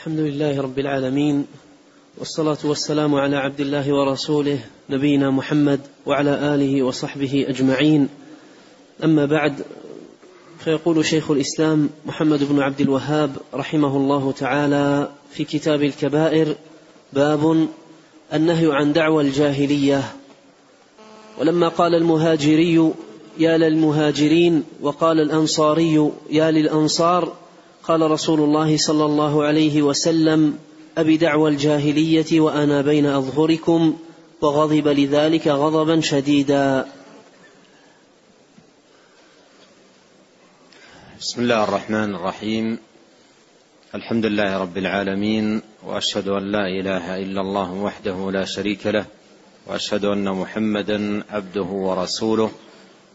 الحمد 0.00 0.20
لله 0.20 0.60
رب 0.60 0.78
العالمين 0.78 1.46
والصلاة 2.18 2.58
والسلام 2.64 3.14
على 3.14 3.36
عبد 3.36 3.60
الله 3.60 3.94
ورسوله 3.94 4.58
نبينا 4.90 5.30
محمد 5.30 5.80
وعلى 6.06 6.54
آله 6.54 6.82
وصحبه 6.82 7.46
أجمعين. 7.48 8.08
أما 9.04 9.26
بعد 9.26 9.54
فيقول 10.58 11.04
شيخ 11.04 11.30
الإسلام 11.30 11.90
محمد 12.06 12.44
بن 12.44 12.60
عبد 12.60 12.80
الوهاب 12.80 13.36
رحمه 13.54 13.96
الله 13.96 14.32
تعالى 14.32 15.10
في 15.30 15.44
كتاب 15.44 15.82
الكبائر 15.82 16.54
باب 17.12 17.68
النهي 18.34 18.68
عن 18.72 18.92
دعوى 18.92 19.22
الجاهلية. 19.22 20.02
ولما 21.40 21.68
قال 21.68 21.94
المهاجري 21.94 22.92
يا 23.38 23.58
للمهاجرين 23.58 24.64
وقال 24.80 25.20
الأنصاري 25.20 26.10
يا 26.30 26.50
للأنصار 26.50 27.32
قال 27.84 28.10
رسول 28.10 28.40
الله 28.40 28.76
صلى 28.76 29.04
الله 29.04 29.44
عليه 29.44 29.82
وسلم 29.82 30.58
أبي 30.98 31.16
دعوى 31.16 31.50
الجاهلية 31.50 32.40
وأنا 32.40 32.82
بين 32.82 33.06
أظهركم 33.06 33.98
وغضب 34.40 34.88
لذلك 34.88 35.48
غضبا 35.48 36.00
شديدا. 36.00 36.86
بسم 41.20 41.40
الله 41.42 41.64
الرحمن 41.64 42.14
الرحيم. 42.14 42.78
الحمد 43.94 44.26
لله 44.26 44.58
رب 44.58 44.78
العالمين 44.78 45.62
وأشهد 45.86 46.28
أن 46.28 46.52
لا 46.52 46.66
إله 46.68 47.22
إلا 47.22 47.40
الله 47.40 47.72
وحده 47.72 48.30
لا 48.30 48.44
شريك 48.44 48.86
له 48.86 49.04
وأشهد 49.66 50.04
أن 50.04 50.28
محمدا 50.28 51.24
عبده 51.30 51.62
ورسوله. 51.62 52.50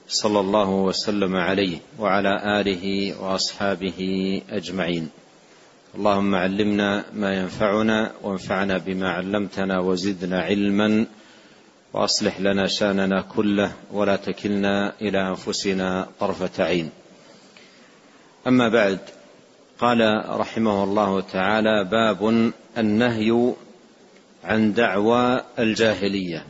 صلى 0.07 0.39
الله 0.39 0.69
وسلم 0.69 1.35
عليه 1.35 1.77
وعلى 1.99 2.61
آله 2.61 3.15
وأصحابه 3.21 3.99
أجمعين. 4.49 5.09
اللهم 5.95 6.35
علمنا 6.35 7.05
ما 7.13 7.33
ينفعنا 7.33 8.11
وانفعنا 8.21 8.77
بما 8.77 9.09
علمتنا 9.09 9.79
وزدنا 9.79 10.41
علما 10.41 11.05
وأصلح 11.93 12.39
لنا 12.39 12.67
شأننا 12.67 13.21
كله 13.21 13.71
ولا 13.91 14.15
تكلنا 14.15 14.93
إلى 15.01 15.27
أنفسنا 15.27 16.07
طرفة 16.19 16.63
عين. 16.63 16.89
أما 18.47 18.69
بعد 18.69 18.99
قال 19.79 20.25
رحمه 20.29 20.83
الله 20.83 21.21
تعالى 21.21 21.83
باب 21.83 22.51
النهي 22.77 23.53
عن 24.43 24.73
دعوى 24.73 25.41
الجاهلية. 25.59 26.45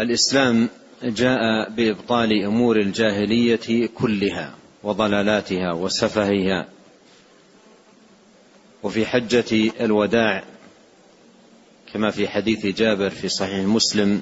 الإسلام 0.00 0.68
جاء 1.02 1.70
بإبطال 1.70 2.44
أمور 2.44 2.76
الجاهلية 2.76 3.86
كلها 3.94 4.54
وضلالاتها 4.82 5.72
وسفهها 5.72 6.68
وفي 8.82 9.06
حجة 9.06 9.72
الوداع 9.80 10.44
كما 11.92 12.10
في 12.10 12.28
حديث 12.28 12.66
جابر 12.66 13.10
في 13.10 13.28
صحيح 13.28 13.66
مسلم 13.66 14.20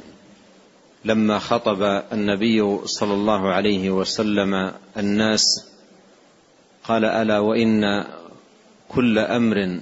لما 1.05 1.39
خطب 1.39 1.83
النبي 2.13 2.87
صلى 2.87 3.15
الله 3.15 3.49
عليه 3.49 3.91
وسلم 3.91 4.73
الناس 4.97 5.45
قال 6.85 7.05
ألا 7.05 7.39
وإن 7.39 8.05
كل 8.89 9.19
أمر 9.19 9.81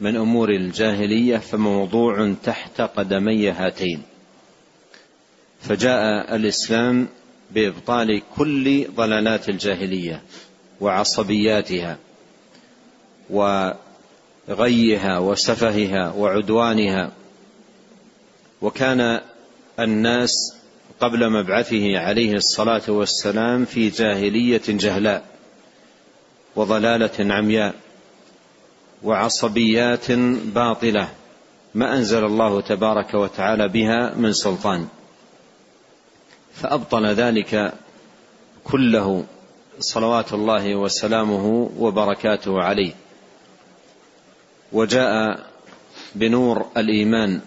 من 0.00 0.16
أمور 0.16 0.50
الجاهلية 0.50 1.36
فموضوع 1.36 2.34
تحت 2.44 2.80
قدمي 2.80 3.50
هاتين 3.50 4.02
فجاء 5.60 6.36
الإسلام 6.36 7.08
بإبطال 7.50 8.22
كل 8.36 8.86
ضلالات 8.94 9.48
الجاهلية 9.48 10.22
وعصبياتها 10.80 11.98
وغيها 13.30 15.18
وسفهها 15.18 16.12
وعدوانها. 16.12 17.12
وكان 18.62 19.20
الناس 19.80 20.32
قبل 21.00 21.30
مبعثه 21.30 21.98
عليه 21.98 22.32
الصلاة 22.32 22.82
والسلام 22.88 23.64
في 23.64 23.88
جاهلية 23.88 24.62
جهلاء 24.68 25.24
وضلالة 26.56 27.34
عمياء 27.34 27.74
وعصبيات 29.02 30.12
باطلة 30.44 31.08
ما 31.74 31.96
أنزل 31.96 32.24
الله 32.24 32.60
تبارك 32.60 33.14
وتعالى 33.14 33.68
بها 33.68 34.14
من 34.14 34.32
سلطان. 34.32 34.88
فأبطل 36.62 37.06
ذلك 37.06 37.74
كله 38.64 39.24
صلوات 39.80 40.32
الله 40.32 40.76
وسلامه 40.76 41.70
وبركاته 41.78 42.62
عليه. 42.62 42.92
وجاء 44.72 45.46
بنور 46.14 46.66
الإيمان 46.76 47.40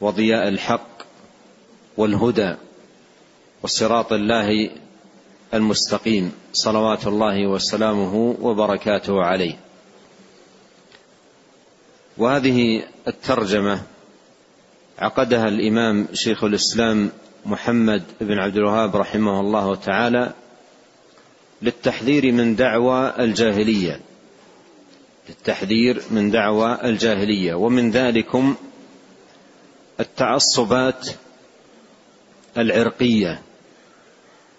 وضياء 0.00 0.48
الحق 0.48 0.88
والهدى 1.96 2.54
وصراط 3.62 4.12
الله 4.12 4.70
المستقيم. 5.54 6.32
صلوات 6.52 7.06
الله 7.06 7.46
وسلامه 7.46 8.36
وبركاته 8.40 9.22
عليه. 9.22 9.58
وهذه 12.18 12.82
الترجمة 13.08 13.82
عقدها 14.98 15.48
الإمام 15.48 16.08
شيخ 16.12 16.44
الإسلام 16.44 17.10
محمد 17.46 18.02
بن 18.20 18.38
عبد 18.38 18.56
الوهاب 18.56 18.96
رحمه 18.96 19.40
الله 19.40 19.74
تعالى 19.74 20.32
للتحذير 21.62 22.32
من 22.32 22.56
دعوى 22.56 23.14
الجاهلية. 23.18 24.00
للتحذير 25.28 26.02
من 26.10 26.30
دعوى 26.30 26.78
الجاهلية. 26.84 27.54
ومن 27.54 27.90
ذلكم 27.90 28.54
التعصبات 30.00 31.08
العرقية 32.56 33.42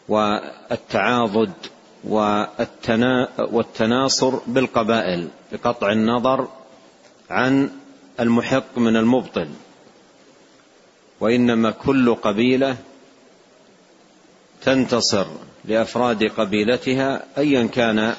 والتعاضد 0.08 1.54
والتناصر 3.52 4.36
بالقبائل 4.48 5.28
بقطع 5.52 5.92
النظر 5.92 6.48
عن 7.30 7.70
المحق 8.20 8.78
من 8.78 8.96
المبطل. 8.96 9.48
وإنما 11.23 11.72
كل 11.72 12.16
قبيلة 12.16 12.78
تنتصر 14.61 15.25
لأفراد 15.66 16.23
قبيلتها 16.23 17.23
ايا 17.38 17.67
كان 17.67 18.13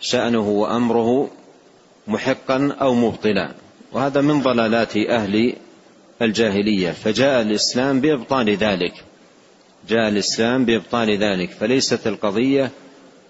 شأنه 0.00 0.48
وأمره 0.48 1.30
محقا 2.06 2.76
أو 2.80 2.94
مبطلا. 2.94 3.54
وهذا 3.92 4.20
من 4.20 4.42
ضلالات 4.42 4.96
أهل 4.96 5.54
الجاهلية. 6.22 6.90
فجاء 6.90 7.42
الإسلام 7.42 8.00
بإبطال 8.00 8.56
ذلك. 8.56 8.92
جاء 9.88 10.08
الإسلام 10.08 10.64
بإبطال 10.64 11.18
ذلك. 11.18 11.50
فليست 11.50 12.06
القضية 12.06 12.70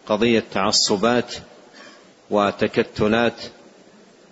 قضية 0.07 0.45
تعصبات 0.53 1.35
وتكتلات 2.31 3.43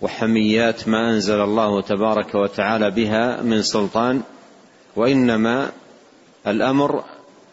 وحميات 0.01 0.87
ما 0.87 1.09
أنزل 1.09 1.41
الله 1.41 1.81
تبارك 1.81 2.35
وتعالى 2.35 2.91
بها 2.91 3.41
من 3.41 3.61
سلطان 3.61 4.23
وإنما 4.97 5.71
الأمر 6.47 7.03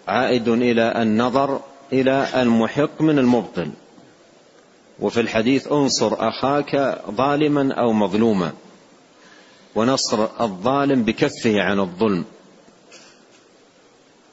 عائد 0.08 0.48
إلى 0.48 1.02
النظر 1.02 1.60
إلى 1.92 2.28
المحق 2.42 3.00
من 3.00 3.18
المبطل. 3.18 3.70
وفي 5.00 5.20
الحديث 5.20 5.72
انصر 5.72 6.28
أخاك 6.28 7.02
ظالما 7.10 7.74
أو 7.74 7.92
مظلوما 7.92 8.52
ونصر 9.74 10.28
الظالم 10.40 11.02
بكفه 11.02 11.62
عن 11.62 11.80
الظلم. 11.80 12.24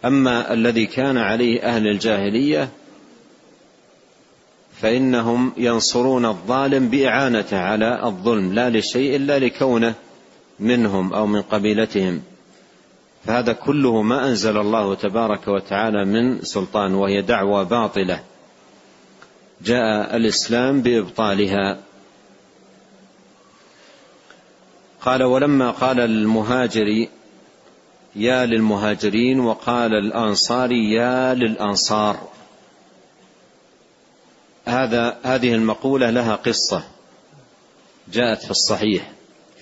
أما 0.05 0.53
الذي 0.53 0.85
كان 0.85 1.17
عليه 1.17 1.61
أهل 1.61 1.87
الجاهلية 1.87 2.69
فإنهم 4.81 5.53
ينصرون 5.57 6.25
الظالم 6.25 6.89
بإعانته 6.89 7.59
على 7.59 8.05
الظلم 8.05 8.53
لا 8.53 8.69
لشيء 8.69 9.15
إلا 9.15 9.39
لكونه 9.39 9.93
منهم 10.59 11.13
أو 11.13 11.27
من 11.27 11.41
قبيلتهم. 11.41 12.21
فهذا 13.25 13.53
كله 13.53 14.01
ما 14.01 14.27
أنزل 14.27 14.57
الله 14.57 14.95
تبارك 14.95 15.47
وتعالى 15.47 16.05
من 16.05 16.41
سلطان 16.41 16.93
وهي 16.93 17.21
دعوى 17.21 17.65
باطلة. 17.65 18.23
جاء 19.61 20.15
الإسلام 20.17 20.81
بإبطالها. 20.81 21.77
قال 25.01 25.23
ولما 25.23 25.71
قال 25.71 25.99
المهاجر 25.99 27.07
يا 28.15 28.45
للمهاجرين 28.45 29.39
وقال 29.39 29.93
الأنصار 29.93 30.71
يا 30.71 31.33
للأنصار. 31.33 32.27
هذا 34.65 35.17
هذه 35.23 35.55
المقولة 35.55 36.09
لها 36.09 36.35
قصة. 36.35 36.83
جاءت 38.13 38.43
في 38.43 38.51
الصحيح 38.51 39.11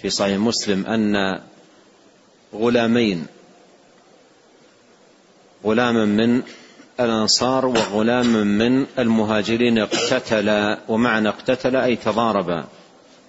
في 0.01 0.09
صحيح 0.09 0.37
مسلم 0.37 0.85
أن 0.85 1.41
غلامين 2.53 3.25
غلاما 5.65 6.05
من 6.05 6.41
الأنصار 6.99 7.65
وغلام 7.65 8.33
من 8.47 8.85
المهاجرين 8.99 9.79
اقتتل 9.79 10.77
ومعنى 10.87 11.29
اقتتل 11.29 11.75
أي 11.75 11.95
تضاربا. 11.95 12.65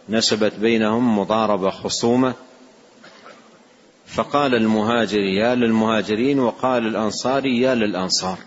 نسبت 0.08 0.52
بينهم 0.54 1.18
مضاربة 1.18 1.70
خصومة. 1.70 2.34
فقال 4.06 4.54
المهاجر 4.54 5.18
يا 5.18 5.54
للمهاجرين 5.54 6.38
وقال 6.38 6.86
الأنصاري 6.86 7.60
يا 7.60 7.74
للأنصار. 7.74 8.38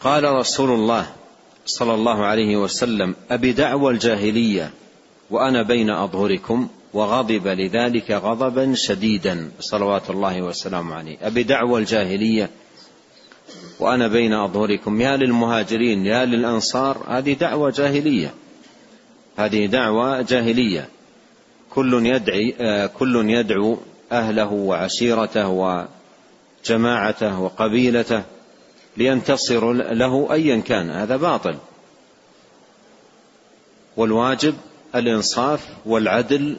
قال 0.00 0.24
رسول 0.24 0.70
الله 0.70 1.06
صلى 1.66 1.94
الله 1.94 2.24
عليه 2.24 2.56
وسلم 2.56 3.14
أبدعوى 3.30 3.92
الجاهلية 3.92 4.70
وأنا 5.30 5.62
بين 5.62 5.90
أظهركم. 5.90 6.68
وغضب 6.94 7.48
لذلك 7.48 8.10
غضبا 8.10 8.72
شديدا 8.74 9.50
صلوات 9.60 10.10
الله 10.10 10.42
وسلامه 10.42 10.94
عليه. 10.94 11.16
أبي 11.22 11.42
دعوى 11.42 11.80
الجاهلية 11.80 12.50
وأنا 13.80 14.08
بين 14.08 14.32
أظهركم 14.32 15.00
يا 15.00 15.16
للمهاجرين 15.16 16.06
يا 16.06 16.24
للأنصار 16.24 17.04
هذه 17.08 17.32
دعوة 17.32 17.70
جاهلية. 17.70 18.34
هذه 19.36 19.66
دعوة 19.66 20.22
جاهلية. 20.22 20.88
كل 21.70 22.06
يدعي 22.06 22.54
كل 22.88 23.30
يدعو 23.30 23.78
أهله 24.12 24.52
وعشيرته 24.52 25.48
وجماعته 26.68 27.40
وقبيلته 27.40 28.22
لينتصروا 28.96 29.74
له 29.74 30.32
أيا 30.32 30.60
كان. 30.60 30.90
هذا 30.90 31.16
باطل. 31.16 31.56
والواجب 33.96 34.54
الإنصاف 34.94 35.68
والعدل 35.86 36.56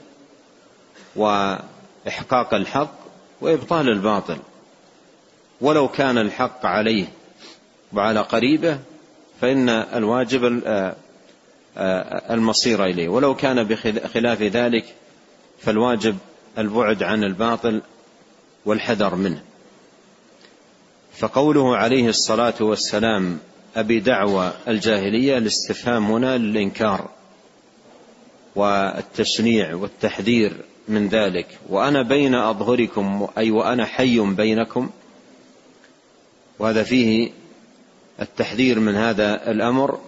وإحقاق 1.18 2.54
الحق 2.54 2.94
وإبطال 3.42 3.90
الباطل. 3.90 4.38
ولو 5.62 5.88
كان 5.88 6.18
الحق 6.18 6.66
عليه 6.66 7.06
وعلى 7.94 8.20
قريبه 8.20 8.80
فإن 9.42 9.70
الواجب 9.70 10.64
آه، 10.66 10.96
آه، 11.78 12.34
المصير 12.34 12.86
إليه. 12.86 13.10
ولو 13.10 13.36
كان 13.36 13.64
بخلاف 13.64 14.42
ذلك 14.42 14.96
فالواجب 15.60 16.18
البعد 16.58 17.04
عن 17.04 17.24
الباطل 17.24 17.82
والحذر 18.66 19.16
منه. 19.16 19.42
فقوله 21.18 21.78
عليه 21.78 22.10
الصلاة 22.10 22.54
والسلام 22.60 23.40
أبي 23.76 24.00
دعوى 24.00 24.54
الجاهلية 24.68 25.38
الاستفهام 25.38 26.12
هنا 26.12 26.38
للإنكار 26.38 27.10
والتشنيع 28.56 29.76
والتحذير 29.76 30.54
من 30.88 31.08
ذلك. 31.08 31.60
وأنا 31.70 32.02
بين 32.02 32.36
أظهركم 32.36 33.28
أي 33.38 33.52
وأنا 33.52 33.86
حي 33.86 34.20
بينكم. 34.20 34.90
وهذا 36.60 36.84
فيه 36.84 37.32
التحذير 38.22 38.80
من 38.80 38.96
هذا 38.96 39.52
الأمر 39.52 40.00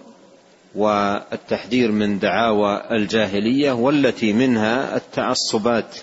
والتحذير 0.74 1.92
من 1.92 2.18
دعاوى 2.18 2.82
الجاهلية 2.90 3.72
والتي 3.72 4.32
منها 4.32 4.96
التعصبات 4.96 5.96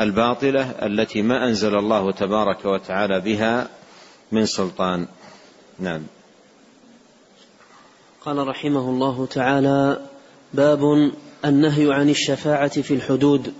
الباطلة 0.00 0.70
التي 0.70 1.22
ما 1.22 1.48
أنزل 1.48 1.78
الله 1.78 2.12
تبارك 2.12 2.64
وتعالى 2.64 3.20
بها 3.20 3.68
من 4.32 4.46
سلطان. 4.46 5.06
نعم. 5.78 6.02
قال 8.24 8.48
رحمه 8.48 8.90
الله 8.90 9.26
تعالى 9.26 10.00
باب 10.54 11.12
النهي 11.44 11.92
عن 11.92 12.10
الشفاعة 12.10 12.82
في 12.82 12.94
الحدود. 12.94 13.54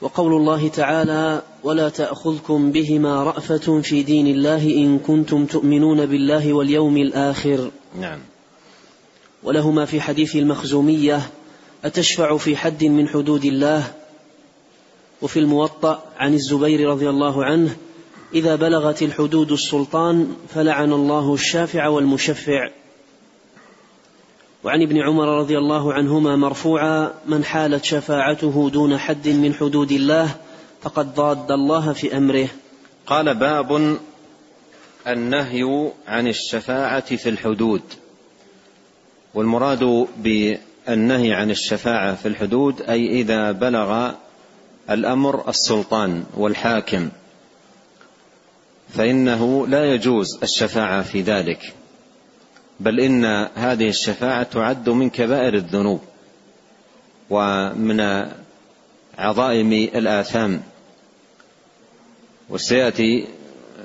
وقول 0.00 0.32
الله 0.32 0.68
تعالى 0.68 1.42
ولا 1.64 1.88
تاخذكم 1.88 2.72
بهما 2.72 3.22
رافه 3.22 3.80
في 3.80 4.02
دين 4.02 4.26
الله 4.26 4.64
ان 4.64 4.98
كنتم 4.98 5.46
تؤمنون 5.46 6.06
بالله 6.06 6.52
واليوم 6.52 6.96
الآخر. 6.96 7.70
نعم. 8.00 8.18
ولهما 9.42 9.84
في 9.84 10.00
حديث 10.00 10.36
المخزوميه 10.36 11.20
اتشفع 11.84 12.36
في 12.36 12.56
حد 12.56 12.84
من 12.84 13.08
حدود 13.08 13.44
الله؟ 13.44 13.92
وفي 15.22 15.38
الموطأ 15.38 16.02
عن 16.16 16.34
الزبير 16.34 16.88
رضي 16.88 17.10
الله 17.10 17.44
عنه 17.44 17.76
إذا 18.34 18.56
بلغت 18.56 19.02
الحدود 19.02 19.52
السلطان 19.52 20.36
فلعن 20.48 20.92
الله 20.92 21.34
الشافع 21.34 21.88
والمشفع. 21.88 22.68
وعن 24.66 24.82
ابن 24.82 25.02
عمر 25.02 25.38
رضي 25.38 25.58
الله 25.58 25.92
عنهما 25.92 26.36
مرفوعا 26.36 27.14
من 27.26 27.44
حالت 27.44 27.84
شفاعته 27.84 28.70
دون 28.72 28.98
حد 28.98 29.28
من 29.28 29.54
حدود 29.54 29.92
الله 29.92 30.34
فقد 30.82 31.14
ضاد 31.14 31.50
الله 31.50 31.92
في 31.92 32.16
أمره. 32.16 32.48
قال 33.06 33.34
باب 33.34 33.98
النهي 35.06 35.92
عن 36.06 36.28
الشفاعة 36.28 37.16
في 37.16 37.28
الحدود. 37.28 37.82
والمراد 39.34 40.06
بالنهي 40.16 41.32
عن 41.32 41.50
الشفاعة 41.50 42.14
في 42.14 42.28
الحدود 42.28 42.82
أي 42.82 43.20
إذا 43.20 43.52
بلغ 43.52 44.10
الأمر 44.90 45.48
السلطان 45.48 46.24
والحاكم 46.36 47.08
فإنه 48.88 49.66
لا 49.66 49.84
يجوز 49.84 50.38
الشفاعة 50.42 51.02
في 51.02 51.22
ذلك. 51.22 51.74
بل 52.80 53.00
إن 53.00 53.24
هذه 53.54 53.88
الشفاعة 53.88 54.42
تعد 54.42 54.88
من 54.88 55.10
كبائر 55.10 55.54
الذنوب 55.54 56.00
ومن 57.30 58.00
عظائم 59.18 59.72
الآثام. 59.72 60.62
وسيأتي 62.50 63.26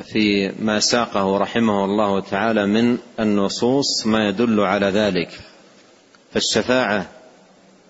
في 0.04 0.52
ما 0.60 0.80
ساقه 0.80 1.38
رحمه 1.38 1.86
الله 1.86 2.20
تعالى 2.20 2.66
من 2.66 2.98
النصوص 3.20 4.06
ما 4.06 4.30
يدل 4.30 4.60
على 4.60 4.86
ذلك. 4.86 5.40
فالشفاعة 6.34 7.10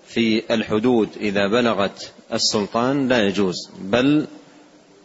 في 0.06 0.54
الحدود 0.54 1.08
إذا 1.20 1.48
بلغت 1.48 2.12
السلطان 2.32 3.08
لا 3.08 3.26
يجوز 3.26 3.70
بل 3.80 4.26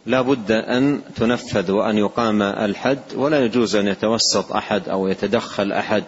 لا 0.08 0.22
بد 0.22 0.52
أن 0.52 1.00
تنفذ 1.16 1.70
وأن 1.70 1.98
يقام 1.98 2.42
الحد 2.42 3.14
ولا 3.14 3.44
يجوز 3.44 3.76
أن 3.76 3.88
يتوسط 3.88 4.52
أحد 4.52 4.88
أو 4.88 5.08
يتدخل 5.08 5.72
أحد 5.72 6.04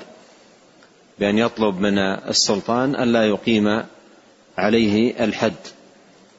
بأن 1.19 1.38
يطلب 1.38 1.81
من 1.81 1.99
السلطان 1.99 2.94
ألا 2.94 3.25
يقيم 3.25 3.82
عليه 4.58 5.25
الحد 5.25 5.52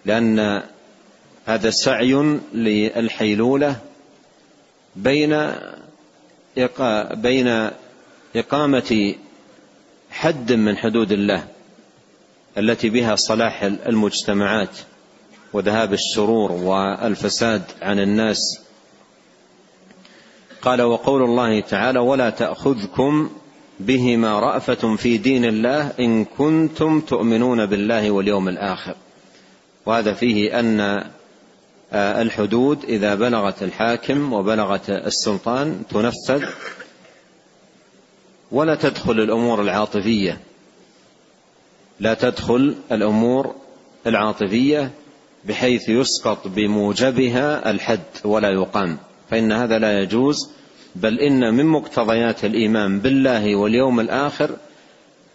لأن 0.05 0.63
هذا 1.45 1.69
سعي 1.69 2.39
للحيلولة 2.53 3.75
بين 4.95 5.51
بين 7.13 7.69
إقامة 8.35 9.15
حد 10.11 10.53
من 10.53 10.77
حدود 10.77 11.11
الله 11.11 11.47
التي 12.57 12.89
بها 12.89 13.15
صلاح 13.15 13.63
المجتمعات. 13.63 14.77
وذهاب 15.53 15.93
الشرور 15.93 16.51
والفساد 16.51 17.61
عن 17.81 17.99
الناس. 17.99 18.39
قال 20.61 20.81
وقول 20.81 21.23
الله 21.23 21.59
تعالى 21.59 21.99
ولا 21.99 22.29
تأخذكم 22.29 23.29
بهما 23.79 24.39
رأفة 24.39 24.95
في 24.95 25.17
دين 25.17 25.45
الله 25.45 25.93
إن 25.99 26.25
كنتم 26.25 27.01
تؤمنون 27.01 27.65
بالله 27.65 28.11
واليوم 28.11 28.49
الآخر. 28.49 28.95
وهذا 29.85 30.13
فيه 30.13 30.59
أن 30.59 31.03
الحدود 31.93 32.83
إذا 32.83 33.15
بلغت 33.15 33.63
الحاكم 33.63 34.33
وبلغت 34.33 34.89
السلطان 34.89 35.83
تنفذ 35.89 36.45
ولا 38.51 38.75
تدخل 38.75 39.11
الأمور 39.19 39.61
العاطفية. 39.61 40.41
لا 41.99 42.13
تدخل 42.13 42.75
الأمور 42.91 43.55
العاطفية 44.07 44.91
بحيث 45.45 45.89
يسقط 45.89 46.47
بموجبها 46.47 47.71
الحد 47.71 47.99
ولا 48.23 48.49
يقام. 48.49 48.97
فإن 49.29 49.51
هذا 49.51 49.79
لا 49.79 49.99
يجوز 49.99 50.49
بل 50.95 51.19
إن 51.19 51.53
من 51.53 51.65
مقتضيات 51.65 52.45
الإيمان 52.45 52.99
بالله 52.99 53.55
واليوم 53.55 53.99
الآخر 53.99 54.55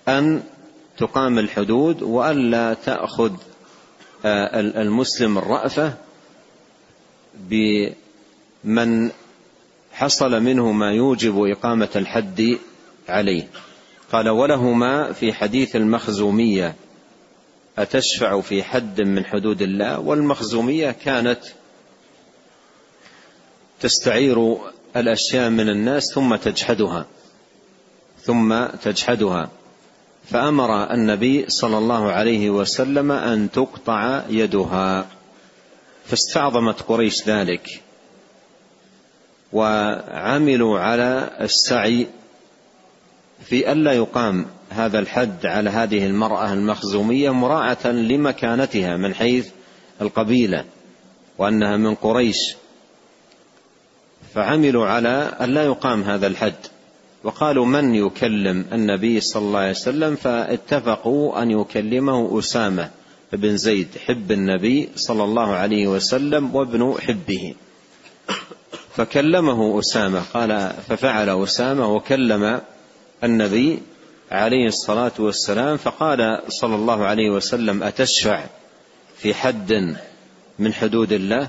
أن 0.08 0.42
تقام 0.98 1.38
الحدود 1.38 2.02
وألا 2.02 2.74
تأخذ 2.74 3.32
آه، 4.24 4.60
المسلم 4.60 5.38
الرأفة 5.38 5.94
بمن 7.34 9.10
حصل 9.92 10.42
منه 10.42 10.72
ما 10.72 10.92
يوجب 10.92 11.44
إقامة 11.44 11.88
الحد 11.96 12.58
عليه. 13.08 13.48
قال 14.12 14.28
ولهما 14.28 15.12
في 15.12 15.32
حديث 15.32 15.76
المخزومية 15.76 16.74
أتشفع 17.78 18.40
في 18.40 18.62
حد 18.62 19.00
من 19.00 19.24
حدود 19.24 19.62
الله؟ 19.62 19.98
والمخزومية 19.98 20.90
كانت 20.90 21.40
تستعير 23.80 24.56
الأشياء 24.96 25.50
من 25.50 25.68
الناس 25.68 26.04
ثم 26.14 26.36
تجحدها. 26.36 27.06
ثم 28.22 28.66
تجحدها. 28.66 29.50
فأمر 30.30 30.92
النبي 30.92 31.44
صلى 31.48 31.78
الله 31.78 32.10
عليه 32.12 32.50
وسلم 32.50 33.12
أن 33.12 33.50
تقطع 33.50 34.22
يدها. 34.28 35.06
فاستعظمت 36.06 36.82
قريش 36.82 37.28
ذلك. 37.28 37.82
وعملوا 39.52 40.78
على 40.78 41.36
السعي 41.40 42.06
في 43.44 43.72
ألا 43.72 43.92
يقام 43.92 44.46
هذا 44.76 44.98
الحد 44.98 45.46
على 45.46 45.70
هذه 45.70 46.06
المرأة 46.06 46.52
المخزومية 46.52 47.30
مراعاة 47.30 47.86
لمكانتها 47.86 48.96
من 48.96 49.14
حيث 49.14 49.48
القبيلة 50.00 50.64
وأنها 51.38 51.76
من 51.76 51.94
قريش. 51.94 52.56
فعملوا 54.34 54.86
على 54.86 55.36
ألا 55.40 55.64
يقام 55.64 56.02
هذا 56.02 56.26
الحد. 56.26 56.54
وقالوا 57.24 57.66
من 57.66 57.94
يكلم 57.94 58.64
النبي 58.72 59.20
صلى 59.20 59.42
الله 59.42 59.58
عليه 59.58 59.70
وسلم؟ 59.70 60.16
فاتفقوا 60.16 61.42
أن 61.42 61.50
يكلمه 61.50 62.38
أسامة 62.38 62.90
بن 63.32 63.56
زيد 63.56 63.88
حب 64.06 64.32
النبي 64.32 64.88
صلى 64.96 65.24
الله 65.24 65.54
عليه 65.54 65.86
وسلم 65.86 66.54
وابن 66.54 66.94
حبه. 67.00 67.54
فكلمه 68.96 69.78
أسامة 69.78 70.22
قال 70.34 70.72
ففعل 70.88 71.42
أسامة 71.42 71.94
وكلم 71.94 72.60
النبي 73.24 73.78
عليه 74.30 74.66
الصلاة 74.66 75.12
والسلام 75.18 75.76
فقال 75.76 76.42
صلى 76.48 76.74
الله 76.74 77.04
عليه 77.04 77.30
وسلم 77.30 77.82
أتشفع 77.82 78.44
في 79.16 79.34
حد 79.34 79.96
من 80.58 80.72
حدود 80.72 81.12
الله؟ 81.12 81.48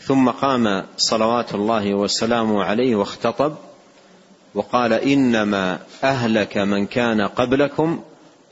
ثم 0.00 0.30
قام 0.30 0.84
صلوات 0.96 1.54
الله 1.54 1.94
وسلامه 1.94 2.64
عليه 2.64 2.96
واختطب 2.96 3.54
وقال 4.54 4.92
إنما 4.92 5.78
أهلك 6.04 6.58
من 6.58 6.86
كان 6.86 7.20
قبلكم 7.20 8.00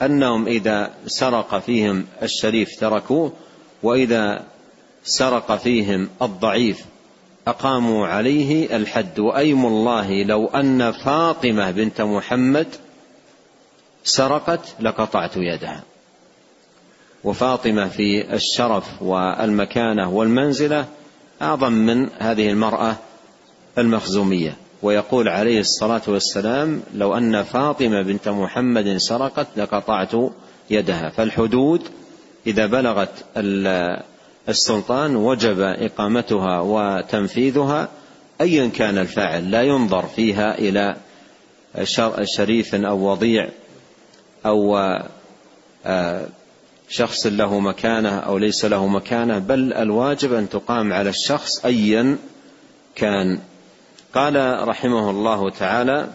أنهم 0.02 0.46
إذا 0.46 0.90
سرق 1.06 1.58
فيهم 1.58 2.06
الشريف 2.22 2.80
تركوه 2.80 3.32
وإذا 3.82 4.44
سرق 5.04 5.56
فيهم 5.56 6.08
الضعيف 6.22 6.84
أقاموا 7.46 8.06
عليه 8.06 8.76
الحد. 8.76 9.18
وأيم 9.18 9.66
الله 9.66 10.22
لو 10.22 10.46
أن 10.46 10.92
فاطمة 10.92 11.70
بنت 11.70 12.00
محمد 12.00 12.66
سرقت 14.06 14.60
لقطعت 14.80 15.36
يدها. 15.36 15.82
وفاطمة 17.24 17.88
في 17.88 18.34
الشرف 18.34 19.02
والمكانة 19.02 20.10
والمنزلة 20.10 20.86
أعظم 21.42 21.72
من 21.72 22.08
هذه 22.18 22.50
المرأة 22.50 22.96
المخزومية. 23.78 24.56
ويقول 24.82 25.28
عليه 25.28 25.60
الصلاة 25.60 26.02
والسلام 26.08 26.82
لو 26.94 27.16
أن 27.16 27.42
فاطمة 27.42 28.02
بنت 28.02 28.28
محمد 28.28 28.96
سرقت 28.96 29.46
لقطعت 29.56 30.12
يدها. 30.70 31.10
فالحدود 31.10 31.82
إذا 32.46 32.66
بلغت 32.66 33.24
السلطان 34.48 35.16
وجب 35.16 35.60
إقامتها 35.60 36.60
وتنفيذها 36.60 37.88
أيا 38.40 38.68
كان 38.68 38.98
الفاعل 38.98 39.50
لا 39.50 39.62
ينظر 39.62 40.02
فيها 40.06 40.58
إلى 40.58 40.96
شريف 42.36 42.74
أو 42.74 43.10
وضيع 43.10 43.48
أو 44.46 44.76
آه، 45.86 46.26
شخص 46.88 47.26
له 47.26 47.60
مكانة 47.60 48.18
أو 48.18 48.38
ليس 48.38 48.64
له 48.64 48.86
مكانة 48.86 49.38
بل 49.38 49.72
الواجب 49.72 50.32
أن 50.34 50.48
تقام 50.48 50.92
على 50.92 51.10
الشخص 51.10 51.64
أيا 51.64 52.18
كان. 52.94 53.38
قال 54.14 54.68
رحمه 54.68 55.10
الله 55.10 55.50
تعالى 55.50 56.08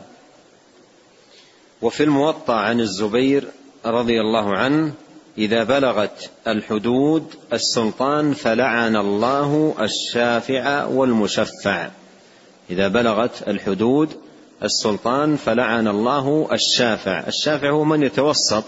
وفي 1.82 2.04
الموطأ 2.04 2.54
عن 2.54 2.80
الزبير 2.80 3.48
رضي 3.86 4.22
الله 4.22 4.56
عنه 4.58 4.94
إذا 5.38 5.64
بلغت 5.64 6.30
الحدود 6.48 7.36
السلطان 7.54 8.34
فلعن 8.34 8.96
الله 8.96 9.76
الشافع 9.80 10.86
والمشفع. 10.86 11.90
إذا 12.70 12.88
بلغت 12.88 13.48
الحدود 13.48 14.10
السلطان 14.63 15.36
فلعن 15.36 15.88
الله 15.88 16.50
الشافع. 16.51 17.27
الشافع 17.27 17.70
هو 17.70 17.84
من 17.84 18.03
يتوسط 18.03 18.63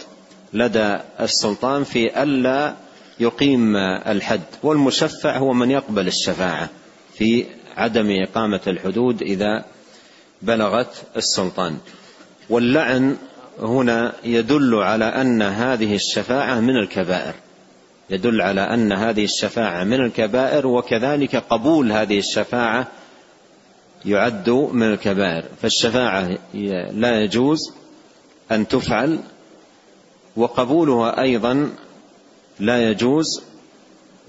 لدى 0.54 0.98
السلطان 1.20 1.84
في 1.84 2.24
ألا 2.24 2.74
يقيم 3.20 3.76
الحد 4.08 4.42
والمشفع 4.64 5.38
هو 5.38 5.54
من 5.54 5.72
يقبل 5.72 6.08
الشفاعة 6.08 6.70
في 7.14 7.46
عدم 7.78 8.08
إقامة 8.24 8.62
الحدود 8.68 9.22
إذا 9.22 9.66
بلغت 10.42 11.04
السلطان. 11.18 11.78
واللعن 12.50 13.18
هنا 13.60 14.14
يدل 14.24 14.76
على 14.76 15.06
أن 15.06 15.42
هذه 15.42 15.96
الشفاعة 15.96 16.60
من 16.60 16.78
الكبائر. 16.78 17.34
يدل 18.10 18.42
على 18.42 18.62
أن 18.62 18.92
هذه 18.92 19.24
الشفاعة 19.24 19.84
من 19.84 20.06
الكبائر 20.06 20.68
وكذلك 20.68 21.36
قبول 21.36 21.92
هذه 21.92 22.20
الشفاعة 22.20 22.88
يعد 24.06 24.50
من 24.50 24.84
الكبائر 24.84 25.44
فالشفاعة 25.62 26.38
لا 26.92 27.22
يجوز 27.22 27.60
أن 28.52 28.68
تفعل 28.68 29.20
وقبولها 30.36 31.22
أيضا 31.22 31.70
لا 32.60 32.90
يجوز 32.90 33.44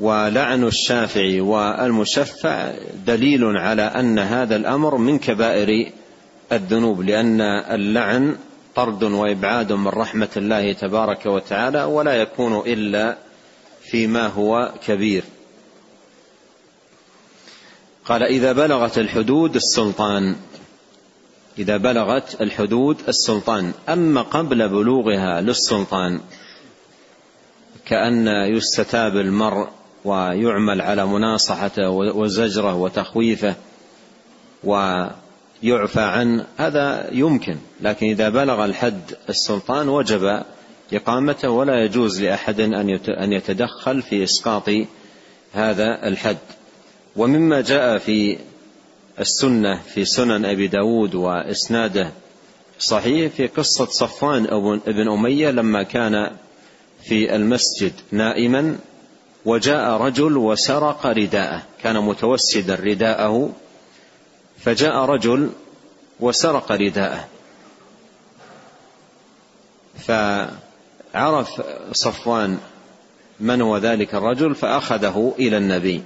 ولعن 0.00 0.64
الشافع 0.64 1.43
والمشفع 1.43 2.73
دليل 3.07 3.45
على 3.45 3.83
أن 3.83 4.19
هذا 4.19 4.57
الأمر 4.57 4.97
من 4.97 5.19
كبائر 5.19 5.90
الذنوب 6.52 7.02
لأن 7.02 7.40
اللعن 7.71 8.37
طرد 8.75 9.02
وإبعاد 9.02 9.73
من 9.73 9.88
رحمة 9.88 10.28
الله 10.37 10.73
تبارك 10.73 11.26
وتعالى 11.26 11.85
ولا 11.85 12.14
يكون 12.14 12.59
إلا 12.66 13.16
فيما 13.83 14.26
هو 14.26 14.73
كبير. 14.87 15.25
قال 18.04 18.23
إذا 18.23 18.52
بلغت 18.52 18.99
الحدود 18.99 19.56
السلطان. 19.56 20.37
إذا 21.58 21.76
بلغت 21.76 22.40
الحدود 22.40 22.96
السلطان. 23.08 23.73
أما 23.88 24.23
قبل 24.23 24.68
بلوغها 24.68 25.40
للسلطان 25.40 26.20
كأن 27.87 28.28
يستتاب 28.28 29.16
المرء 29.16 29.68
ويعمل 30.04 30.80
على 30.80 31.06
مناصحته 31.06 31.90
وزجره 31.90 32.75
وتخويفه 32.75 33.54
ويعفى 34.64 36.00
عنه 36.00 36.46
هذا 36.56 37.08
يمكن. 37.12 37.56
لكن 37.80 38.06
إذا 38.06 38.28
بلغ 38.28 38.64
الحد 38.64 39.00
السلطان 39.28 39.88
وجب 39.88 40.42
إقامته 40.92 41.50
ولا 41.50 41.84
يجوز 41.84 42.23
لأحد 42.23 42.61
أن 43.08 43.32
يتدخل 43.32 44.02
في 44.02 44.25
إسقاط 44.25 44.70
هذا 45.52 46.08
الحد. 46.08 46.37
ومما 47.16 47.61
جاء 47.61 47.99
في 47.99 48.38
السنة 49.21 49.83
في 49.94 50.04
سنن 50.04 50.44
أبي 50.44 50.66
داود 50.66 51.14
وإسناده 51.14 52.12
صحيح 52.78 53.33
في 53.33 53.47
قصة 53.47 53.87
صفوان 53.87 54.47
بن 54.87 55.09
أمية 55.09 55.50
لما 55.50 55.83
كان 55.83 56.30
في 57.02 57.37
المسجد 57.37 57.92
نائما 58.12 58.78
وجاء 59.44 59.90
رجل 59.90 60.37
وسرق 60.37 61.06
رداءه 61.06 61.62
كان 61.83 61.97
متوسدا 61.97 62.75
رداءه 62.75 63.52
فجاء 64.59 64.97
رجل 64.97 65.50
وسرق 66.21 66.73
رداءه. 66.73 67.28
فعرف 69.99 71.62
صفوان 71.92 72.59
من 73.40 73.61
هو 73.61 73.78
ذلك 73.78 74.14
الرجل 74.14 74.54
فأخذه 74.54 75.35
إلى 75.38 75.56
النبي. 75.56 76.02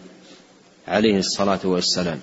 عليه 0.88 1.18
الصلاة 1.18 1.60
والسلام. 1.64 2.22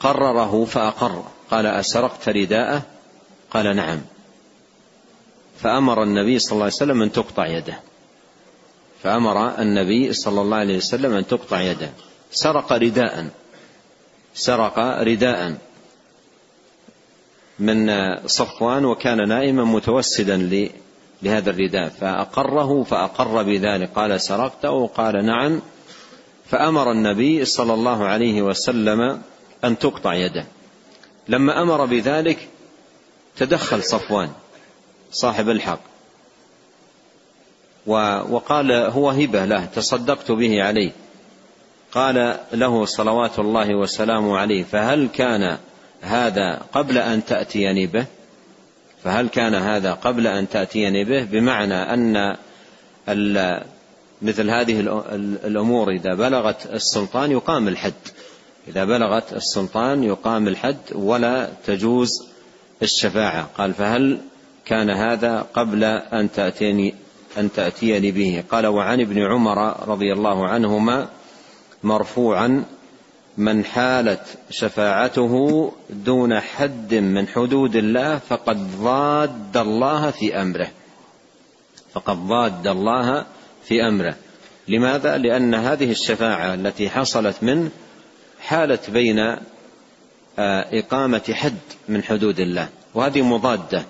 فقرره 0.00 0.64
فأقر. 0.64 1.24
قال 1.50 1.66
أسرقت 1.66 2.28
رداءه؟ 2.28 2.82
قال 3.50 3.76
نعم. 3.76 4.00
فأمر 5.60 6.02
النبي 6.02 6.38
صلى 6.38 6.52
الله 6.52 6.64
عليه 6.64 6.74
وسلم 6.74 7.02
أن 7.02 7.12
تقطع 7.12 7.46
يده. 7.46 7.80
فأمر 9.02 9.58
النبي 9.58 10.12
صلى 10.12 10.40
الله 10.40 10.56
عليه 10.56 10.76
وسلم 10.76 11.12
أن 11.14 11.26
تقطع 11.26 11.60
يده. 11.60 11.90
سرق 12.32 12.72
رداء. 12.72 13.28
سرق 14.34 14.78
رداء 14.78 15.54
من 17.58 17.90
صفوان 18.26 18.84
وكان 18.84 19.28
نائما 19.28 19.64
متوسدا 19.64 20.36
لهذا 21.22 21.50
الرداء 21.50 21.88
فأقره 21.88 22.82
فأقر 22.82 23.42
بذلك. 23.42 23.90
قال 23.94 24.20
سرقته 24.20 24.86
قال 24.86 25.26
نعم. 25.26 25.62
فأمر 26.46 26.92
النبي 26.92 27.44
صلى 27.44 27.74
الله 27.74 28.04
عليه 28.04 28.42
وسلم 28.42 29.22
أن 29.64 29.78
تقطع 29.78 30.14
يده. 30.14 30.46
لما 31.28 31.62
أمر 31.62 31.84
بذلك 31.84 32.48
تدخل 33.36 33.82
صفوان 33.82 34.30
صاحب 35.12 35.48
الحق. 35.48 35.80
وقال 37.86 38.72
هو 38.72 39.10
هبة 39.10 39.44
له 39.44 39.64
تصدقت 39.64 40.32
به 40.32 40.62
عليه. 40.62 40.92
قال 41.92 42.38
له 42.52 42.84
صلوات 42.84 43.38
الله 43.38 43.74
وسلامه 43.74 44.38
عليه 44.38 44.64
فهل 44.64 45.08
كان 45.08 45.58
هذا 46.00 46.62
قبل 46.72 46.98
أن 46.98 47.24
تأتيني 47.24 47.86
به؟ 47.86 48.06
فهل 49.04 49.28
كان 49.28 49.54
هذا 49.54 49.92
قبل 49.92 50.26
أن 50.26 50.48
تأتيني 50.48 51.04
به؟ 51.04 51.24
بمعنى 51.24 51.74
أن 51.74 52.36
مثل 54.22 54.50
هذه 54.50 54.80
الأمور 55.44 55.90
إذا 55.90 56.14
بلغت 56.14 56.66
السلطان 56.72 57.30
يقام 57.30 57.68
الحد. 57.68 57.92
إذا 58.68 58.84
بلغت 58.84 59.32
السلطان 59.32 60.04
يقام 60.04 60.48
الحد 60.48 60.76
ولا 60.92 61.48
تجوز 61.66 62.08
الشفاعة. 62.82 63.48
قال 63.58 63.74
فهل 63.74 64.18
كان 64.64 64.90
هذا 64.90 65.46
قبل 65.54 65.84
أن 65.84 66.32
تأتيني 66.32 66.94
أن 67.38 67.52
تأتيني 67.52 68.10
به؟ 68.10 68.44
قال 68.50 68.66
وعن 68.66 69.00
ابن 69.00 69.22
عمر 69.22 69.88
رضي 69.88 70.12
الله 70.12 70.48
عنهما 70.48 71.08
مرفوعا 71.82 72.64
من 73.38 73.64
حالت 73.64 74.38
شفاعته 74.50 75.72
دون 75.90 76.40
حد 76.40 76.94
من 76.94 77.28
حدود 77.28 77.76
الله 77.76 78.18
فقد 78.18 78.80
ضاد 78.82 79.56
الله 79.56 80.10
في 80.10 80.42
أمره. 80.42 80.68
فقد 81.92 82.16
ضاد 82.16 82.66
الله 82.66 83.26
في 83.64 83.82
أمره. 83.88 84.14
لماذا؟ 84.68 85.18
لأن 85.18 85.54
هذه 85.54 85.90
الشفاعة 85.90 86.54
التي 86.54 86.90
حصلت 86.90 87.36
منه 87.42 87.70
حالت 88.40 88.90
بين 88.90 89.18
آه، 90.38 90.78
إقامة 90.78 91.32
حد 91.32 91.58
من 91.88 92.02
حدود 92.02 92.40
الله. 92.40 92.68
وهذه 92.94 93.22
مضادة 93.22 93.84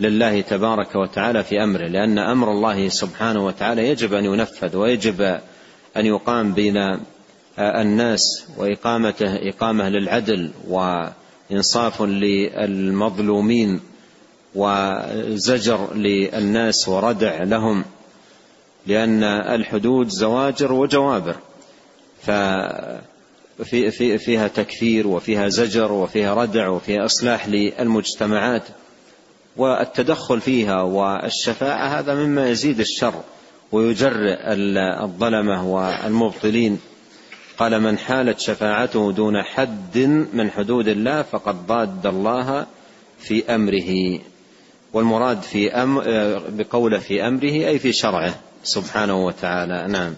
لله 0.00 0.40
تبارك 0.40 0.94
وتعالى 0.94 1.44
في 1.44 1.62
أمره 1.64 1.86
لأن 1.86 2.18
أمر 2.18 2.50
الله 2.50 2.88
سبحانه 2.88 3.46
وتعالى 3.46 3.88
يجب 3.88 4.14
أن 4.14 4.24
ينفذ 4.24 4.76
ويجب 4.76 5.20
أن 5.96 6.06
يقام 6.06 6.54
بين 6.54 6.76
الناس 7.58 8.20
وإقامته 8.56 9.48
إقامة 9.48 9.88
للعدل 9.88 10.50
وإنصاف 10.68 12.02
للمظلومين 12.02 13.80
وزجر 14.54 15.94
للناس 15.94 16.88
وردع 16.88 17.42
لهم 17.42 17.84
لأن 18.86 19.24
الحدود 19.24 20.08
زواجر 20.08 20.72
وجوابر. 20.72 21.36
ففي 22.22 23.90
في 23.90 24.18
فيها 24.18 24.48
تكفير 24.48 25.06
وفيها 25.06 25.48
زجر 25.48 25.92
وفيها 25.92 26.34
ردع 26.34 26.68
وفيها 26.68 27.04
إصلاح 27.04 27.48
للمجتمعات 27.48 28.62
والتدخل 29.56 30.40
فيها 30.40 30.82
والشفاعة 30.82 31.98
هذا 31.98 32.14
مما 32.14 32.48
يزيد 32.50 32.80
الشر 32.80 33.14
ويجرئ 33.72 34.38
الظلمة 35.04 35.68
والمبطلين. 35.68 36.78
قال 37.58 37.80
من 37.82 37.98
حالت 37.98 38.40
شفاعته 38.40 39.12
دون 39.12 39.42
حد 39.42 39.98
من 40.32 40.50
حدود 40.50 40.88
الله 40.88 41.22
فقد 41.22 41.66
ضاد 41.66 42.06
الله 42.06 42.66
في 43.18 43.54
أمره. 43.54 44.20
والمراد 44.92 45.42
في 45.42 45.70
أم 45.70 46.00
بقوله 46.48 46.98
في 46.98 47.28
أمره 47.28 47.68
أي 47.68 47.78
في 47.78 47.92
شرعه 47.92 48.34
سبحانه 48.64 49.26
وتعالى. 49.26 49.86
نعم. 49.88 50.14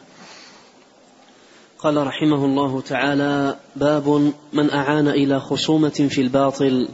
قال 1.79 2.07
رحمه 2.07 2.45
الله 2.45 2.81
تعالى 2.81 3.57
باب 3.77 4.33
من 4.53 4.71
أعان 4.71 5.09
إلى 5.09 5.41
خصومة 5.41 6.09
في 6.11 6.21
الباطل. 6.21 6.89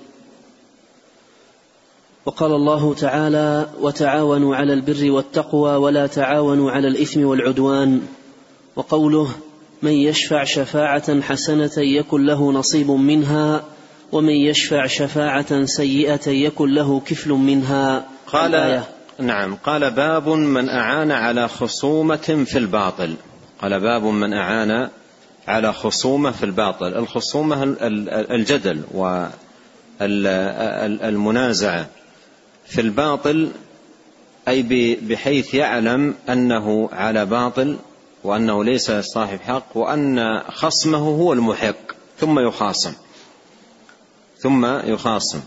وقال 2.27 2.53
الله 2.53 2.95
تعالى 2.95 3.71
وتعاونوا 3.81 4.57
على 4.57 4.73
البر 4.73 5.11
والتقوى 5.11 5.77
ولا 5.77 6.07
تعاونوا 6.07 6.71
على 6.71 6.89
الإثم 6.89 7.25
والعدوان. 7.25 8.01
وقوله 8.77 9.29
من 9.83 9.93
يشفع 9.93 10.45
شفاعة 10.45 11.21
حسنة 11.21 11.71
يكن 11.79 12.27
له 12.27 12.53
نصيب 12.53 12.91
منها 12.91 13.65
ومن 14.13 14.33
يشفع 14.33 14.87
شفاعة 14.87 15.65
سيئة 15.65 16.29
يكن 16.29 16.75
له 16.75 17.01
كفل 17.01 17.31
منها. 17.31 18.07
قال 18.27 18.55
الآية. 18.55 18.85
نعم 19.19 19.55
قال 19.55 19.91
باب 19.91 20.29
من 20.29 20.69
أعان 20.69 21.11
على 21.11 21.49
خصومة 21.49 22.45
في 22.47 22.59
الباطل. 22.59 23.15
قال 23.63 23.81
باب 23.81 24.05
من 24.05 24.33
أعان 24.33 24.89
على 25.49 25.73
خصومة 25.73 26.31
في 26.31 26.45
الباطل. 26.45 26.87
الخصومة 26.87 27.77
الجدل 28.31 28.83
والمنازعة 30.01 31.87
في 32.67 32.81
الباطل 32.81 33.51
أي 34.49 34.99
بحيث 35.03 35.55
يعلم 35.55 36.15
أنه 36.29 36.89
على 36.93 37.27
باطل 37.27 37.77
وأنه 38.25 38.65
ليس 38.65 38.91
صاحب 38.91 39.41
حق 39.41 39.77
وأن 39.77 40.41
خصمه 40.41 40.99
هو 40.99 41.33
المحق 41.33 41.93
ثم 42.19 42.39
يخاصم. 42.39 42.93
ثم 44.39 44.67
يخاصم. 44.67 45.41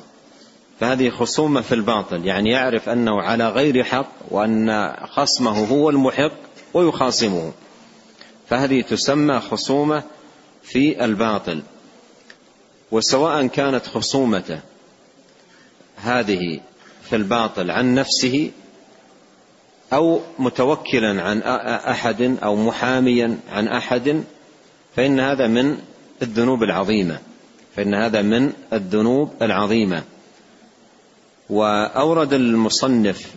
فهذه 0.80 1.10
خصومة 1.10 1.62
في 1.62 1.76
الباطل 1.76 2.26
يعني 2.26 2.50
يعرف 2.50 2.90
أنه 2.90 3.22
على 3.22 3.50
غير 3.50 3.84
حق 3.84 4.12
وأن 4.32 4.96
خصمه 5.08 5.66
هو 5.66 5.90
المحق 5.90 6.38
ويخاصمه. 6.74 7.52
فهذه 8.50 8.82
تسمى 8.82 9.40
خصومة 9.40 10.04
في 10.64 11.06
الباطل. 11.06 11.62
وسواء 12.92 13.48
كانت 13.48 13.88
خصومته 13.88 14.60
هذه 15.96 16.60
في 17.10 17.16
الباطل 17.16 17.72
عن 17.72 17.96
نفسه 17.96 18.52
أو 19.93 20.19
متوكلا 20.39 21.21
عن 21.21 21.41
أحد 21.91 22.38
أو 22.43 22.56
محاميا 22.56 23.38
عن 23.51 23.67
أحد 23.67 24.23
فإن 24.95 25.19
هذا 25.19 25.47
من 25.47 25.77
الذنوب 26.21 26.63
العظيمة. 26.63 27.19
فإن 27.75 27.93
هذا 27.93 28.21
من 28.21 28.53
الذنوب 28.73 29.32
العظيمة. 29.41 30.03
وأورد 31.49 32.34
المصنف 32.34 33.34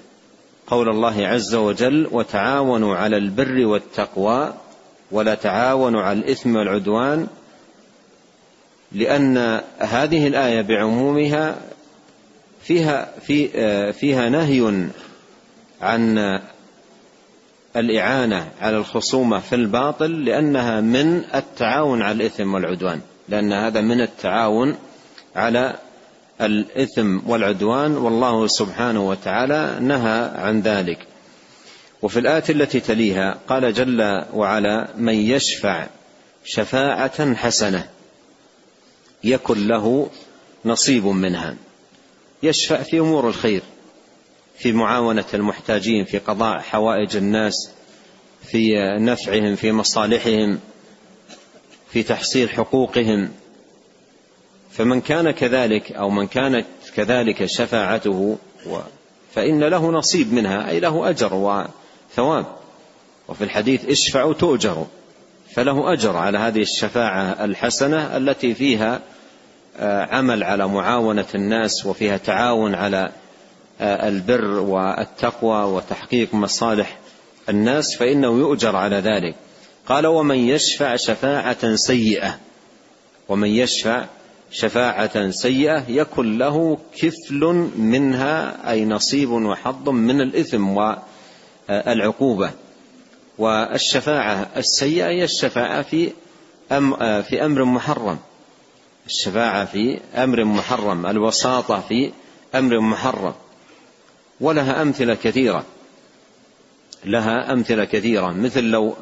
قول 0.66 0.88
الله 0.88 1.26
عز 1.26 1.54
وجل 1.54 2.08
وتعاونوا 2.12 2.96
على 2.96 3.16
البر 3.16 3.66
والتقوى 3.66 4.54
ولا 5.10 5.34
تعاونوا 5.34 6.02
على 6.02 6.18
الإثم 6.18 6.56
والعدوان 6.56 7.26
لأن 8.92 9.60
هذه 9.78 10.26
الآية 10.26 10.62
بعمومها 10.62 11.56
فيها 12.62 13.12
في 13.20 13.48
فيها 13.92 14.28
نهي 14.28 14.90
عن 15.82 16.18
الإعانة 17.76 18.50
على 18.60 18.76
الخصومة 18.76 19.40
في 19.40 19.54
الباطل 19.54 20.24
لأنها 20.24 20.80
من 20.80 21.24
التعاون 21.34 22.02
على 22.02 22.14
الإثم 22.14 22.54
والعدوان 22.54 23.00
لأن 23.28 23.52
هذا 23.52 23.80
من 23.80 24.00
التعاون 24.00 24.76
على 25.36 25.76
الإثم 26.40 27.18
والعدوان 27.26 27.96
والله 27.96 28.46
سبحانه 28.46 29.08
وتعالى 29.08 29.78
نهى 29.80 30.30
عن 30.34 30.60
ذلك. 30.60 30.98
وفي 32.02 32.18
الآية 32.18 32.44
التي 32.50 32.80
تليها 32.80 33.38
قال 33.48 33.72
جل 33.72 34.24
وعلا 34.34 34.88
من 34.96 35.14
يشفع 35.14 35.86
شفاعة 36.44 37.34
حسنة 37.34 37.88
يكن 39.24 39.66
له 39.66 40.10
نصيب 40.64 41.06
منها. 41.06 41.54
يشفع 42.42 42.82
في 42.82 42.98
أمور 42.98 43.28
الخير 43.28 43.62
في 44.58 44.72
معاونة 44.72 45.24
المحتاجين 45.34 46.04
في 46.04 46.18
قضاء 46.18 46.58
حوائج 46.58 47.16
الناس 47.16 47.70
في 48.42 48.74
نفعهم 48.98 49.56
في 49.56 49.72
مصالحهم 49.72 50.58
في 51.92 52.02
تحصيل 52.02 52.50
حقوقهم. 52.50 53.28
فمن 54.70 55.00
كان 55.00 55.30
كذلك 55.30 55.92
أو 55.92 56.10
من 56.10 56.26
كانت 56.26 56.66
كذلك 56.94 57.44
شفاعته 57.44 58.38
فإن 59.34 59.64
له 59.64 59.90
نصيب 59.90 60.32
منها 60.32 60.68
أي 60.68 60.80
له 60.80 61.10
أجر 61.10 61.34
وثواب. 61.34 62.46
وفي 63.28 63.44
الحديث 63.44 63.84
اشفعوا 63.84 64.34
تؤجروا 64.34 64.86
فله 65.54 65.92
أجر 65.92 66.16
على 66.16 66.38
هذه 66.38 66.60
الشفاعة 66.60 67.44
الحسنة 67.44 68.16
التي 68.16 68.54
فيها 68.54 69.00
آه، 69.78 70.04
عمل 70.04 70.44
على 70.44 70.68
معاونة 70.68 71.26
الناس 71.34 71.86
وفيها 71.86 72.16
تعاون 72.16 72.74
على 72.74 73.12
البر 73.80 74.58
والتقوى 74.60 75.64
وتحقيق 75.64 76.34
مصالح 76.34 76.98
الناس 77.48 77.96
فإنه 77.96 78.38
يؤجر 78.38 78.76
على 78.76 78.96
ذلك. 78.96 79.34
قال 79.88 80.06
ومن 80.06 80.36
يشفع 80.36 80.96
شفاعة 80.96 81.74
سيئة 81.74 82.38
ومن 83.28 83.48
يشفع 83.48 84.04
شفاعة 84.50 85.30
سيئة 85.30 85.84
يكن 85.88 86.38
له 86.38 86.78
كفل 86.96 87.68
منها 87.76 88.70
أي 88.70 88.84
نصيب 88.84 89.30
وحظ 89.30 89.88
من 89.88 90.20
الإثم 90.20 90.68
والعقوبة. 91.68 92.50
والشفاعة 93.38 94.48
السيئة 94.56 95.06
هي 95.06 95.24
الشفاعة 95.24 95.82
في 95.82 96.10
في 97.28 97.44
أمر 97.44 97.64
محرم. 97.64 98.18
الشفاعة 99.06 99.64
في 99.64 100.00
أمر 100.14 100.44
محرم 100.44 101.06
الوساطة 101.06 101.80
في 101.80 102.12
أمر 102.54 102.80
محرم. 102.80 103.34
ولها 104.40 104.82
أمثلة 104.82 105.14
كثيرة. 105.14 105.64
لها 107.04 107.52
أمثلة 107.52 107.84
كثيرة. 107.84 108.32
مثل 108.32 108.62
لو 108.62 108.96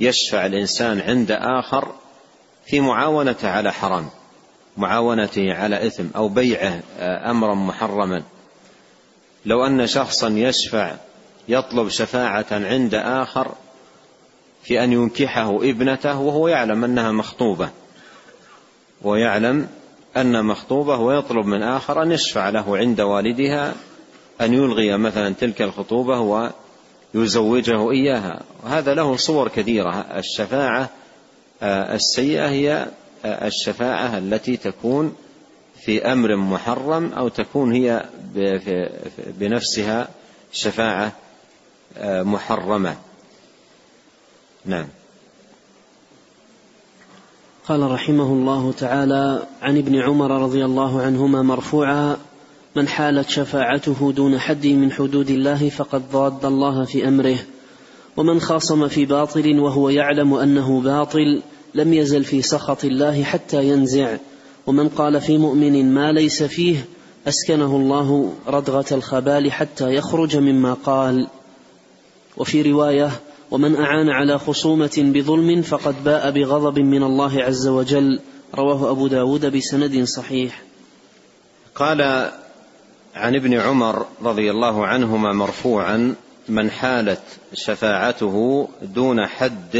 يشفع 0.00 0.46
الإنسان 0.46 1.00
عند 1.00 1.30
آخر 1.30 1.92
في 2.66 2.80
معاونته 2.80 3.50
على 3.50 3.72
حرام 3.72 4.08
معاونته 4.76 5.54
على 5.54 5.86
إثم 5.86 6.04
أو 6.16 6.28
بيعه 6.28 6.80
آه، 6.98 7.30
أمرا 7.30 7.54
محرما. 7.54 8.22
لو 9.46 9.66
أن 9.66 9.86
شخصا 9.86 10.28
يشفع 10.28 10.94
يطلب 11.48 11.88
شفاعة 11.88 12.46
عند 12.50 12.94
آخر 12.94 13.54
في 14.62 14.84
أن 14.84 14.92
ينكحه 14.92 15.56
ابنته 15.56 16.20
وهو 16.20 16.48
يعلم 16.48 16.84
أنها 16.84 17.12
مخطوبة. 17.12 17.70
ويعلم 19.02 19.68
أن 20.16 20.44
مخطوبة 20.44 20.96
ويطلب 20.96 21.46
من 21.46 21.62
آخر 21.62 22.02
أن 22.02 22.12
يشفع 22.12 22.48
له 22.48 22.76
عند 22.76 23.00
والدها 23.00 23.74
أن 24.40 24.54
يلغي 24.54 24.96
مثلا 24.96 25.34
تلك 25.34 25.62
الخطوبة 25.62 26.50
ويزوجه 27.14 27.90
إياها. 27.90 28.42
وهذا 28.64 28.94
له 28.94 29.16
صور 29.16 29.48
كثيرة. 29.48 29.94
الشفاعة 29.94 30.90
آه، 31.62 31.94
السيئة 31.94 32.48
هي 32.48 32.86
آه، 33.24 33.46
الشفاعة 33.46 34.18
التي 34.18 34.56
تكون 34.56 35.14
في 35.84 36.12
أمر 36.12 36.36
محرم 36.36 37.12
أو 37.12 37.28
تكون 37.28 37.72
هي 37.72 38.04
بنفسها 39.26 40.08
شفاعة 40.52 41.12
آه، 41.98 42.22
محرمة. 42.22 42.96
نعم. 44.64 44.86
قال 47.68 47.90
رحمه 47.90 48.24
الله 48.24 48.72
تعالى 48.72 49.42
عن 49.62 49.78
ابن 49.78 50.02
عمر 50.02 50.42
رضي 50.42 50.64
الله 50.64 51.02
عنهما 51.02 51.42
مرفوعا 51.42 52.16
من 52.78 52.88
حالت 52.88 53.28
شفاعته 53.28 54.12
دون 54.16 54.38
حد 54.38 54.66
من 54.66 54.92
حدود 54.92 55.30
الله 55.30 55.68
فقد 55.68 56.02
ضاد 56.12 56.44
الله 56.44 56.84
في 56.84 57.08
أمره. 57.08 57.38
ومن 58.16 58.40
خاصم 58.40 58.88
في 58.88 59.06
باطل 59.06 59.58
وهو 59.58 59.88
يعلم 59.88 60.34
أنه 60.34 60.80
باطل 60.80 61.42
لم 61.74 61.92
يزل 61.94 62.24
في 62.24 62.42
سخط 62.42 62.84
الله 62.84 63.22
حتى 63.22 63.68
ينزع. 63.68 64.16
ومن 64.66 64.88
قال 64.88 65.20
في 65.20 65.38
مؤمن 65.38 65.94
ما 65.94 66.12
ليس 66.12 66.42
فيه 66.42 66.84
أسكنه 67.28 67.76
الله 67.76 68.32
ردغه 68.46 68.86
الخبال 68.92 69.52
حتى 69.52 69.94
يخرج 69.94 70.36
مما 70.36 70.74
قال. 70.74 71.26
وفي 72.36 72.62
رواية 72.62 73.10
ومن 73.50 73.76
أعان 73.76 74.08
على 74.08 74.38
خصومة 74.38 75.12
بظلم 75.14 75.62
فقد 75.62 76.04
باء 76.04 76.30
بغضب 76.30 76.78
من 76.78 77.02
الله 77.02 77.42
عز 77.42 77.68
وجل. 77.68 78.20
رواه 78.54 78.90
أبو 78.90 79.06
داود 79.06 79.56
بسند 79.56 80.04
صحيح. 80.04 80.62
قال 81.74 82.30
عن 83.18 83.34
ابن 83.34 83.54
عمر 83.54 84.06
رضي 84.22 84.50
الله 84.50 84.86
عنهما 84.86 85.32
مرفوعا 85.32 86.14
من 86.48 86.70
حالت 86.70 87.22
شفاعته 87.54 88.68
دون 88.82 89.26
حد 89.26 89.76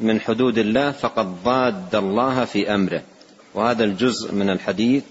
من 0.00 0.20
حدود 0.20 0.58
الله 0.58 0.90
فقد 0.90 1.44
ضاد 1.44 1.94
الله 1.94 2.44
في 2.44 2.74
أمره. 2.74 3.02
وهذا 3.54 3.84
الجزء 3.84 4.34
من 4.34 4.50
الحديث 4.50 5.04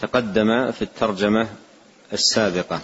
تقدم 0.00 0.70
في 0.72 0.82
الترجمة 0.82 1.48
السابقة. 2.12 2.80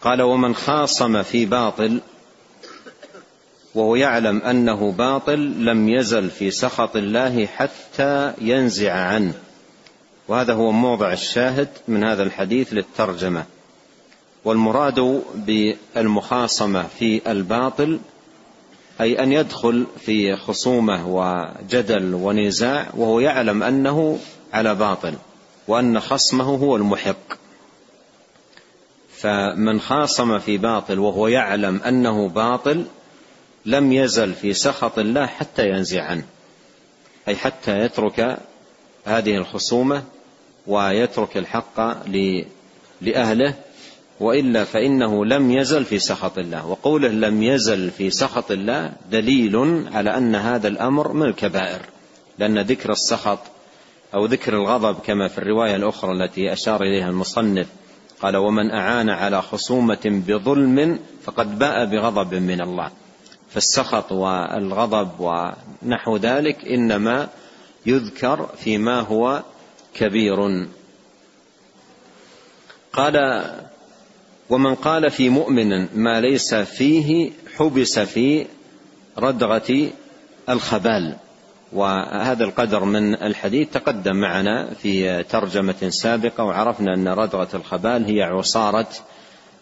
قال 0.00 0.22
ومن 0.22 0.54
خاصم 0.54 1.22
في 1.22 1.46
باطل 1.46 2.00
وهو 3.74 3.96
يعلم 3.96 4.42
أنه 4.42 4.92
باطل 4.92 5.64
لم 5.64 5.88
يزل 5.88 6.30
في 6.30 6.50
سخط 6.50 6.96
الله 6.96 7.46
حتى 7.46 8.32
ينزع 8.40 8.92
عنه. 8.92 9.34
وهذا 10.32 10.52
هو 10.52 10.72
موضع 10.72 11.12
الشاهد 11.12 11.68
من 11.88 12.04
هذا 12.04 12.22
الحديث 12.22 12.72
للترجمة. 12.72 13.44
والمراد 14.44 15.22
بالمخاصمة 15.34 16.82
في 16.82 17.30
الباطل 17.30 18.00
أي 19.00 19.22
أن 19.22 19.32
يدخل 19.32 19.86
في 19.98 20.36
خصومة 20.36 21.08
وجدل 21.08 22.14
ونزاع 22.14 22.90
وهو 22.96 23.20
يعلم 23.20 23.62
أنه 23.62 24.18
على 24.52 24.74
باطل 24.74 25.14
وأن 25.68 26.00
خصمه 26.00 26.44
هو 26.44 26.76
المحق. 26.76 27.38
فمن 29.16 29.80
خاصم 29.80 30.38
في 30.38 30.58
باطل 30.58 30.98
وهو 30.98 31.28
يعلم 31.28 31.80
أنه 31.86 32.28
باطل 32.28 32.84
لم 33.66 33.92
يزل 33.92 34.34
في 34.34 34.54
سخط 34.54 34.98
الله 34.98 35.26
حتى 35.26 35.68
ينزع 35.68 36.02
عنه 36.02 36.24
أي 37.28 37.36
حتى 37.36 37.78
يترك 37.78 38.38
هذه 39.04 39.36
الخصومة 39.36 40.02
ويترك 40.66 41.36
الحق 41.36 42.06
لأهله 43.00 43.54
وإلا 44.20 44.64
فإنه 44.64 45.24
لم 45.24 45.50
يزل 45.50 45.84
في 45.84 45.98
سخط 45.98 46.38
الله. 46.38 46.66
وقوله 46.66 47.08
لم 47.08 47.42
يزل 47.42 47.90
في 47.90 48.10
سخط 48.10 48.50
الله 48.50 48.92
دليل 49.10 49.86
على 49.92 50.16
أن 50.16 50.34
هذا 50.34 50.68
الأمر 50.68 51.12
من 51.12 51.26
الكبائر 51.26 51.80
لأن 52.38 52.58
ذكر 52.58 52.92
السخط 52.92 53.38
أو 54.14 54.26
ذكر 54.26 54.54
الغضب 54.54 54.96
كما 55.06 55.28
في 55.28 55.38
الرواية 55.38 55.76
الأخرى 55.76 56.12
التي 56.12 56.52
أشار 56.52 56.82
إليها 56.82 57.08
المصنف 57.08 57.66
قال 58.22 58.36
ومن 58.36 58.70
أعان 58.70 59.10
على 59.10 59.42
خصومة 59.42 60.22
بظلم 60.26 60.98
فقد 61.22 61.58
باء 61.58 61.84
بغضب 61.86 62.34
من 62.34 62.60
الله. 62.60 62.90
فالسخط 63.50 64.12
والغضب 64.12 65.10
ونحو 65.20 66.16
ذلك 66.16 66.64
إنما 66.64 67.28
يذكر 67.86 68.48
فيما 68.58 69.00
هو 69.00 69.42
كبير. 69.94 70.66
قال 72.92 73.44
ومن 74.50 74.74
قال 74.74 75.10
في 75.10 75.28
مؤمن 75.28 75.88
ما 75.94 76.20
ليس 76.20 76.54
فيه 76.54 77.30
حبس 77.56 77.98
في 77.98 78.46
ردغة 79.18 79.90
الخبال. 80.48 81.16
وهذا 81.72 82.44
القدر 82.44 82.84
من 82.84 83.14
الحديث 83.14 83.68
تقدم 83.70 84.16
معنا 84.16 84.74
في 84.74 85.22
ترجمة 85.22 85.88
سابقة 85.88 86.44
وعرفنا 86.44 86.94
أن 86.94 87.08
ردغة 87.08 87.48
الخبال 87.54 88.04
هي 88.04 88.22
عصارة 88.22 88.88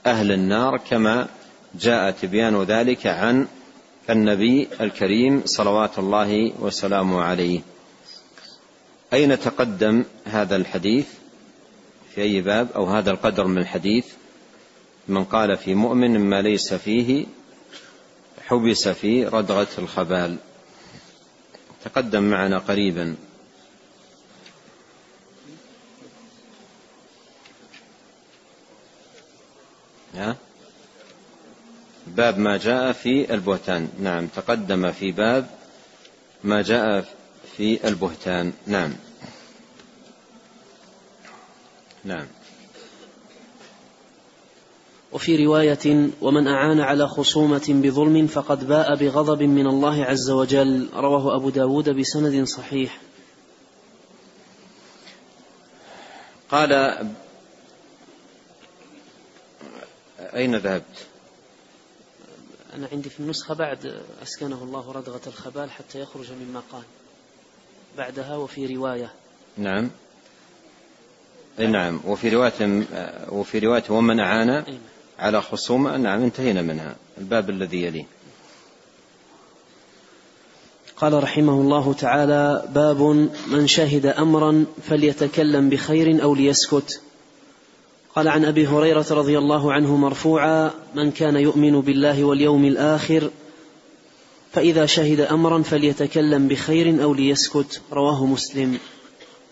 أهل 0.07 0.33
النار 0.33 0.81
كما 0.91 1.27
جاء 1.75 2.11
تبيان 2.11 2.63
ذلك 2.63 3.07
عن 3.07 3.47
النبي 4.11 4.69
الكريم 4.81 5.43
صلوات 5.45 5.99
الله 5.99 6.53
وسلامه 6.61 7.23
عليه. 7.23 7.61
أين 9.13 9.41
تقدم 9.41 10.05
هذا 10.25 10.57
الحديث؟ 10.57 11.07
في 12.15 12.23
أي 12.23 12.41
باب؟ 12.41 12.69
أو 12.73 12.85
هذا 12.85 13.11
القدر 13.11 13.47
من 13.47 13.59
الحديث؟ 13.59 14.07
من 15.09 15.25
قال 15.25 15.57
في 15.57 15.75
مؤمن 15.75 16.21
ما 16.21 16.43
ليس 16.43 16.75
فيه 16.75 17.27
حبس 18.47 18.89
في 18.89 19.27
ردغة 19.27 19.69
الخبال. 19.79 20.37
تقدم 21.85 22.23
معنا 22.23 22.59
قريبا. 22.59 23.17
ها؟ 30.15 30.37
باب 32.07 32.39
ما 32.39 32.57
جاء 32.57 32.93
في 32.93 33.35
البهتان. 33.35 33.89
نعم 34.01 34.27
تقدم 34.27 34.93
في 34.93 35.13
باب 35.13 35.51
ما 36.45 36.63
جاء 36.63 37.05
في 37.61 37.89
البهتان. 37.89 38.53
نعم. 38.67 38.93
نعم. 42.05 42.27
وفي 45.13 45.47
رواية 45.47 46.11
ومن 46.21 46.47
أعان 46.47 46.81
على 46.81 47.09
خصومة 47.09 47.67
بظلم 47.69 48.27
فقد 48.27 48.69
باء 48.69 48.97
بغضب 48.97 49.43
من 49.43 49.67
الله 49.67 50.05
عز 50.05 50.31
وجل 50.31 50.89
رواه 50.95 51.37
أبو 51.37 51.51
داود 51.51 51.89
بسند 51.89 52.45
صحيح. 52.45 53.01
قال 56.51 56.73
أين 60.21 60.57
ذهبت? 60.57 61.07
أنا 62.75 62.89
عندي 62.93 63.11
في 63.11 63.21
النسخة 63.21 63.55
بعد 63.55 64.03
أسكنه 64.23 64.63
الله 64.63 64.93
ردغة 64.93 65.23
الخبال 65.27 65.71
حتى 65.71 66.01
يخرج 66.01 66.33
مما 66.33 66.63
قال. 66.73 66.85
بعدها 68.01 68.37
وفي 68.37 68.67
رواية. 68.77 69.11
نعم. 69.59 69.91
أي 71.59 71.67
نعم. 71.67 72.01
وفي 72.07 72.29
رواية 72.29 72.87
وفي 73.29 73.59
رواية 73.59 73.83
ومن 73.91 74.21
أعان 74.21 74.65
على 75.19 75.43
خصومة 75.43 75.97
نعم 75.97 76.23
انتهينا 76.23 76.63
منها. 76.63 76.97
الباب 77.19 77.51
الذي 77.51 77.83
يليه. 77.83 78.05
قال 80.97 81.23
رحمه 81.23 81.53
الله 81.53 81.93
تعالى 81.93 82.69
باب 82.75 83.03
من 83.47 83.67
شهد 83.67 84.07
أمرا 84.07 84.65
فليتكلم 84.89 85.69
بخير 85.69 86.23
أو 86.23 86.35
ليسكت. 86.35 87.01
قال 88.15 88.29
عن 88.29 88.45
أبي 88.45 88.67
هريرة 88.67 89.07
رضي 89.11 89.39
الله 89.39 89.73
عنه 89.73 89.97
مرفوعا 89.97 90.71
من 90.95 91.11
كان 91.11 91.37
يؤمن 91.37 91.81
بالله 91.81 92.25
واليوم 92.25 92.65
الآخر 92.65 93.31
فإذا 94.53 94.87
شهد 94.87 95.21
أمرا 95.21 95.63
فليتكلم 95.63 96.49
بخير 96.49 97.03
أو 97.03 97.15
ليسكت. 97.15 97.81
رواه 97.93 98.27
مسلم. 98.27 98.79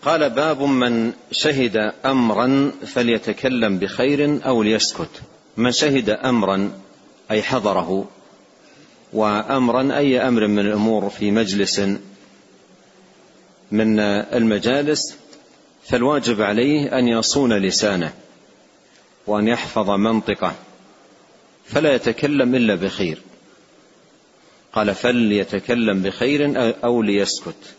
قال 0.01 0.29
باب 0.29 0.61
من 0.61 1.11
شهد 1.31 1.77
أمرا 2.05 2.71
فليتكلم 2.85 3.79
بخير 3.79 4.39
أو 4.45 4.63
ليسكت. 4.63 5.21
من 5.57 5.71
شهد 5.71 6.09
أمرا 6.09 6.71
أي 7.31 7.43
حضره 7.43 8.07
وأمرا 9.13 9.97
أي 9.97 10.27
أمر 10.27 10.47
من 10.47 10.59
الأمور 10.59 11.09
في 11.09 11.31
مجلس 11.31 11.79
من 13.71 13.99
المجالس 13.99 15.15
فالواجب 15.83 16.41
عليه 16.41 16.99
أن 16.99 17.07
يصون 17.07 17.53
لسانه 17.53 18.13
وأن 19.27 19.47
يحفظ 19.47 19.89
منطقه 19.89 20.53
فلا 21.65 21.95
يتكلم 21.95 22.55
إلا 22.55 22.75
بخير. 22.75 23.21
قال 24.73 24.95
فليتكلم 24.95 26.01
بخير 26.01 26.53
أو 26.83 27.01
ليسكت. 27.01 27.75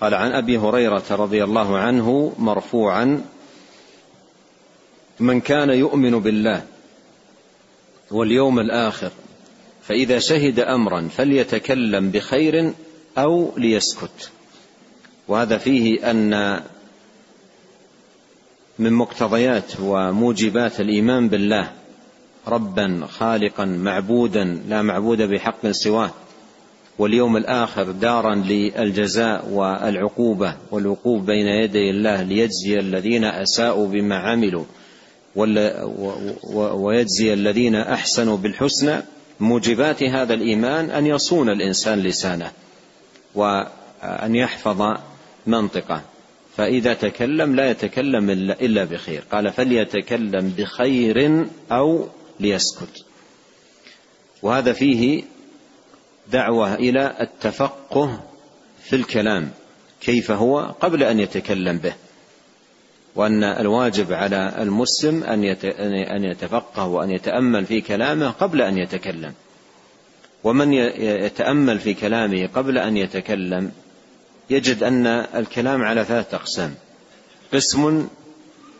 قال 0.00 0.14
عن 0.14 0.32
أبي 0.32 0.58
هريرة 0.58 1.04
رضي 1.10 1.44
الله 1.44 1.78
عنه 1.78 2.32
مرفوعا 2.38 3.24
من 5.20 5.40
كان 5.40 5.70
يؤمن 5.70 6.18
بالله 6.18 6.62
واليوم 8.10 8.58
الآخر 8.58 9.10
فإذا 9.82 10.18
شهد 10.18 10.60
أمرا 10.60 11.08
فليتكلم 11.16 12.10
بخير 12.10 12.72
أو 13.18 13.52
ليسكت. 13.56 14.30
وهذا 15.28 15.58
فيه 15.58 16.10
أن 16.10 16.60
من 18.78 18.92
مقتضيات 18.92 19.72
وموجبات 19.80 20.80
الإيمان 20.80 21.28
بالله 21.28 21.72
ربا 22.48 23.06
خالقا 23.10 23.64
معبودا 23.64 24.44
لا 24.68 24.82
معبود 24.82 25.22
بحق 25.22 25.70
سواه 25.70 26.10
واليوم 26.98 27.36
الآخر 27.36 27.90
دارا 27.90 28.34
للجزاء 28.34 29.48
والعقوبة 29.48 30.54
والوقوف 30.70 31.22
بين 31.22 31.46
يدي 31.46 31.90
الله 31.90 32.22
ليجزي 32.22 32.78
الذين 32.78 33.24
أساءوا 33.24 33.86
بما 33.86 34.16
عملوا 34.16 34.64
ويجزي 36.54 37.32
الذين 37.32 37.74
أحسنوا 37.74 38.36
بالحسنى 38.36 39.02
موجبات 39.40 40.02
هذا 40.02 40.34
الإيمان 40.34 40.90
أن 40.90 41.06
يصون 41.06 41.50
الإنسان 41.50 41.98
لسانه 41.98 42.52
وأن 43.34 44.34
يحفظ 44.34 44.96
منطقه. 45.46 46.02
فإذا 46.56 46.94
تكلم 46.94 47.54
لا 47.56 47.70
يتكلم 47.70 48.30
إلا 48.30 48.84
بخير. 48.84 49.24
قال 49.32 49.52
فليتكلم 49.52 50.54
بخير 50.58 51.46
أو 51.72 52.06
ليسكت. 52.40 53.04
وهذا 54.42 54.72
فيه 54.72 55.22
دعوة 56.32 56.74
إلى 56.74 57.16
التفقه 57.20 58.20
في 58.82 58.96
الكلام 58.96 59.50
كيف 60.00 60.30
هو 60.30 60.60
قبل 60.80 61.02
أن 61.02 61.20
يتكلم 61.20 61.78
به 61.78 61.94
وأن 63.14 63.44
الواجب 63.44 64.12
على 64.12 64.54
المسلم 64.58 65.24
أن 65.24 66.24
يتفقه 66.24 66.86
وأن 66.86 67.10
يتأمل 67.10 67.66
في 67.66 67.80
كلامه 67.80 68.30
قبل 68.30 68.62
أن 68.62 68.78
يتكلم. 68.78 69.32
ومن 70.44 70.72
يتأمل 70.72 71.78
في 71.78 71.94
كلامه 71.94 72.46
قبل 72.54 72.78
أن 72.78 72.96
يتكلم 72.96 73.72
يجد 74.50 74.82
أن 74.82 75.06
الكلام 75.06 75.82
على 75.82 76.04
ثلاثة 76.04 76.36
أقسام. 76.36 76.74
قسم 77.54 78.08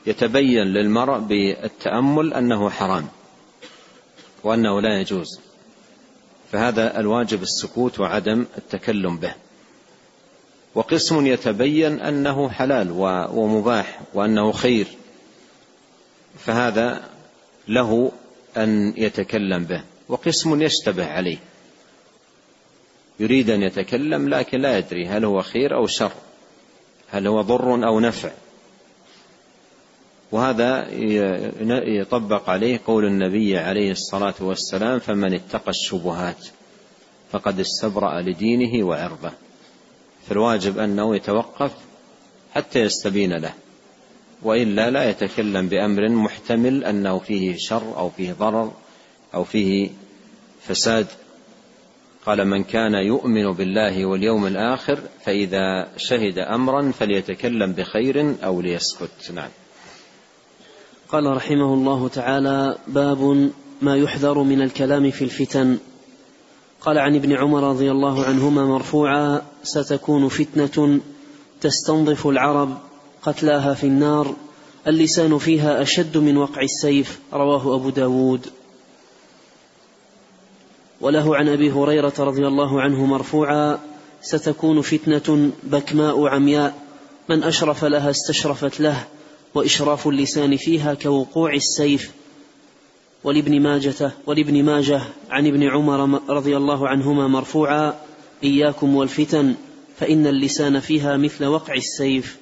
يتبين 0.07 0.64
للمرء 0.64 1.18
بالتأمل 1.18 2.35
أنه 2.35 2.71
حرام. 2.71 3.09
وأنه 4.44 4.81
لا 4.81 5.01
يجوز. 5.01 5.40
فهذا 6.53 7.01
الواجب 7.01 7.42
السكوت 7.42 8.01
وعدم 8.01 8.46
التكلم 8.59 9.16
به. 9.16 9.35
وقسم 10.74 11.27
يتبين 11.27 12.01
أنه 12.01 12.48
حلال 12.48 12.90
ومباح 13.35 14.01
وأنه 14.14 14.53
خير. 14.53 14.87
فهذا 16.38 17.09
له 17.68 18.12
أن 18.57 18.94
يتكلم 18.96 19.64
به. 19.64 19.83
وقسم 20.09 20.62
يشتبه 20.62 21.07
عليه. 21.07 21.38
يريد 23.20 23.51
أن 23.51 23.62
يتكلم 23.62 24.29
لكن 24.29 24.61
لا 24.61 24.79
يدري 24.79 25.07
هل 25.07 25.24
هو 25.24 25.42
خير 25.42 25.77
أو 25.77 25.87
شر. 25.87 26.12
هل 27.11 27.27
هو 27.27 27.42
ضر 27.42 27.87
أو 27.87 28.01
نفع. 28.01 28.31
وهذا 30.33 30.88
يطبق 32.01 32.51
عليه 32.51 32.81
قول 32.87 33.05
النبي 33.05 33.59
عليه 33.59 33.91
الصلاة 33.91 34.35
والسلام 34.41 34.99
فمن 34.99 35.35
اتقى 35.35 35.71
الشبهات 35.71 36.47
فقد 37.31 37.61
استبرأ 37.61 38.21
لدينه 38.21 38.87
وعرضه 38.87 39.31
فالواجب 40.29 40.79
أنه 40.79 41.17
يتوقف 41.17 41.73
حتى 42.55 42.81
يستبين 42.81 43.33
له 43.33 43.55
وإلا 44.43 44.91
لا 44.91 45.11
يتكلم 45.11 45.69
بأمر 45.69 46.09
محتمل 46.09 46.85
أنه 46.85 47.19
فيه 47.19 47.57
شر 47.59 47.97
أو 47.97 48.11
فيه 48.11 48.33
ضرر 48.33 48.73
أو 49.35 49.45
فيه 49.45 49.91
فساد. 50.62 51.07
قال 52.27 52.45
من 52.45 52.64
كان 52.64 52.95
يؤمن 52.95 53.53
بالله 53.53 54.07
واليوم 54.07 54.47
الآخر 54.47 54.99
فإذا 55.25 55.88
شهد 55.97 56.38
أمرا 56.38 56.91
فليتكلم 56.91 57.73
بخير 57.73 58.35
أو 58.45 58.61
ليسكت 58.61 59.31
نعم. 59.35 59.49
قال 61.12 61.37
رحمه 61.37 61.75
الله 61.75 62.09
تعالى 62.09 62.79
باب 62.88 63.51
ما 63.83 63.97
يحذر 63.97 64.38
من 64.38 64.62
الكلام 64.62 65.11
في 65.11 65.25
الفتن. 65.25 65.79
قال 66.81 66.99
عن 66.99 67.14
ابن 67.14 67.33
عمر 67.33 67.62
رضي 67.62 67.90
الله 67.90 68.25
عنهما 68.25 68.64
مرفوعا 68.64 69.42
ستكون 69.62 70.29
فتنة 70.29 71.01
تستنظف 71.61 72.27
العرب 72.27 72.79
قتلاها 73.23 73.75
في 73.75 73.87
النار 73.87 74.35
اللسان 74.87 75.38
فيها 75.38 75.83
أشد 75.83 76.18
من 76.18 76.37
وقع 76.37 76.62
السيف 76.62 77.21
رواه 77.33 77.75
أبو 77.75 77.90
داود. 77.90 78.47
وله 81.01 81.37
عن 81.37 81.49
أبي 81.49 81.73
هريرة 81.73 82.14
رضي 82.18 82.47
الله 82.47 82.81
عنه 82.81 83.07
مرفوعا 83.07 83.79
ستكون 84.23 84.81
فتنة 84.81 85.51
بكماء 85.62 86.27
عمياء 86.27 86.75
من 87.29 87.42
أشرف 87.42 87.85
لها 87.85 88.11
استشرفت 88.11 88.81
له. 88.81 89.05
وإشراف 89.54 90.08
اللسان 90.08 90.56
فيها 90.56 90.94
كوقوع 90.94 91.54
السيف. 91.54 92.11
ولابن 93.24 93.61
ماجة 93.61 94.12
ولابن 94.26 94.64
ماجة 94.64 95.02
عن 95.30 95.46
ابن 95.46 95.62
عمر 95.62 96.20
رضي 96.28 96.56
الله 96.56 96.88
عنهما 96.88 97.28
مرفوعا 97.28 98.00
إياكم 98.44 98.96
والفتن 98.96 99.54
فإن 99.98 100.26
اللسان 100.26 100.80
فيها 100.80 101.16
مثل 101.16 101.44
وقع 101.44 101.74
السيف. 101.74 102.37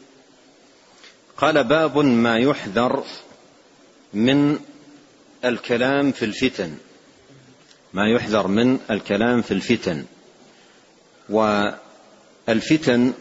قال 1.36 1.64
باب 1.64 1.98
ما 1.98 2.38
يحذر 2.38 3.04
من 4.14 4.58
الكلام 5.44 6.12
في 6.12 6.24
الفتن. 6.24 6.76
ما 7.94 8.08
يحذر 8.08 8.46
من 8.46 8.78
الكلام 8.90 9.42
في 9.42 9.54
الفتن. 9.54 10.04
والفتن 11.30 13.12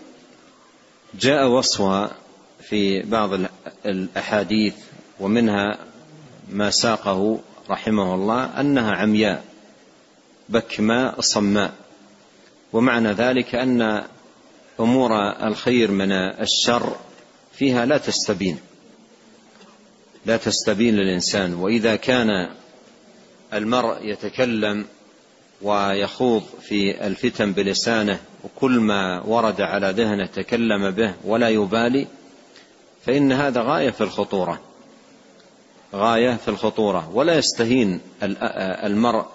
جاء 1.19 1.47
وصفها 1.47 2.15
في 2.69 3.01
بعض 3.01 3.29
الأحاديث 3.85 4.73
ومنها 5.19 5.77
ما 6.49 6.69
ساقه 6.69 7.39
رحمه 7.69 8.15
الله 8.15 8.59
أنها 8.59 8.91
عمياء 8.91 9.43
بكماء 10.49 11.21
صماء. 11.21 11.73
ومعنى 12.73 13.11
ذلك 13.11 13.55
أن 13.55 14.03
أمور 14.79 15.11
الخير 15.47 15.91
من 15.91 16.11
الشر 16.11 16.95
فيها 17.53 17.85
لا 17.85 17.97
تستبين 17.97 18.57
لا 20.25 20.37
تستبين 20.37 20.95
للإنسان. 20.95 21.53
وإذا 21.53 21.95
كان 21.95 22.49
المرء 23.53 23.97
يتكلم 24.01 24.85
ويخوض 25.61 26.43
في 26.61 27.07
الفتن 27.07 27.51
بلسانه 27.53 28.19
وكل 28.43 28.79
ما 28.79 29.21
ورد 29.25 29.61
على 29.61 29.91
ذهنه 29.91 30.25
تكلم 30.25 30.91
به 30.91 31.13
ولا 31.23 31.49
يبالي 31.49 32.07
فإن 33.05 33.31
هذا 33.31 33.61
غاية 33.61 33.89
في 33.89 34.01
الخطورة. 34.01 34.61
غاية 35.93 36.35
في 36.35 36.47
الخطورة. 36.47 37.09
ولا 37.13 37.37
يستهين 37.37 37.99
المرء 38.83 39.25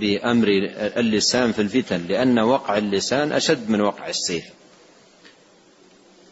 بأمر 0.00 0.48
اللسان 0.96 1.52
في 1.52 1.62
الفتن 1.62 2.06
لأن 2.08 2.38
وقع 2.38 2.78
اللسان 2.78 3.32
أشد 3.32 3.70
من 3.70 3.80
وقع 3.80 4.08
السيف. 4.08 4.44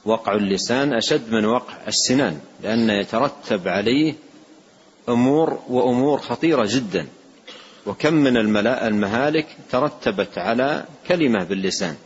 وقع 0.04 0.34
اللسان 0.34 0.92
أشد 0.92 1.32
من 1.32 1.44
وقع 1.44 1.74
السنان 1.88 2.40
لأن 2.62 2.90
يترتب 2.90 3.68
عليه 3.68 4.14
أمور 5.08 5.62
وأمور 5.68 6.18
خطيرة 6.18 6.66
جدا. 6.70 7.06
وكم 7.86 8.14
من 8.14 8.36
المهالك 8.66 9.46
ترتبت 9.70 10.38
على 10.38 10.84
كلمة 11.08 11.44
باللسان. 11.44 11.96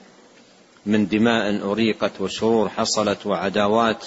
من 0.86 1.08
دماء 1.08 1.70
أريقت 1.72 2.20
وشرور 2.20 2.68
حصلت 2.68 3.26
وعداوات 3.26 4.06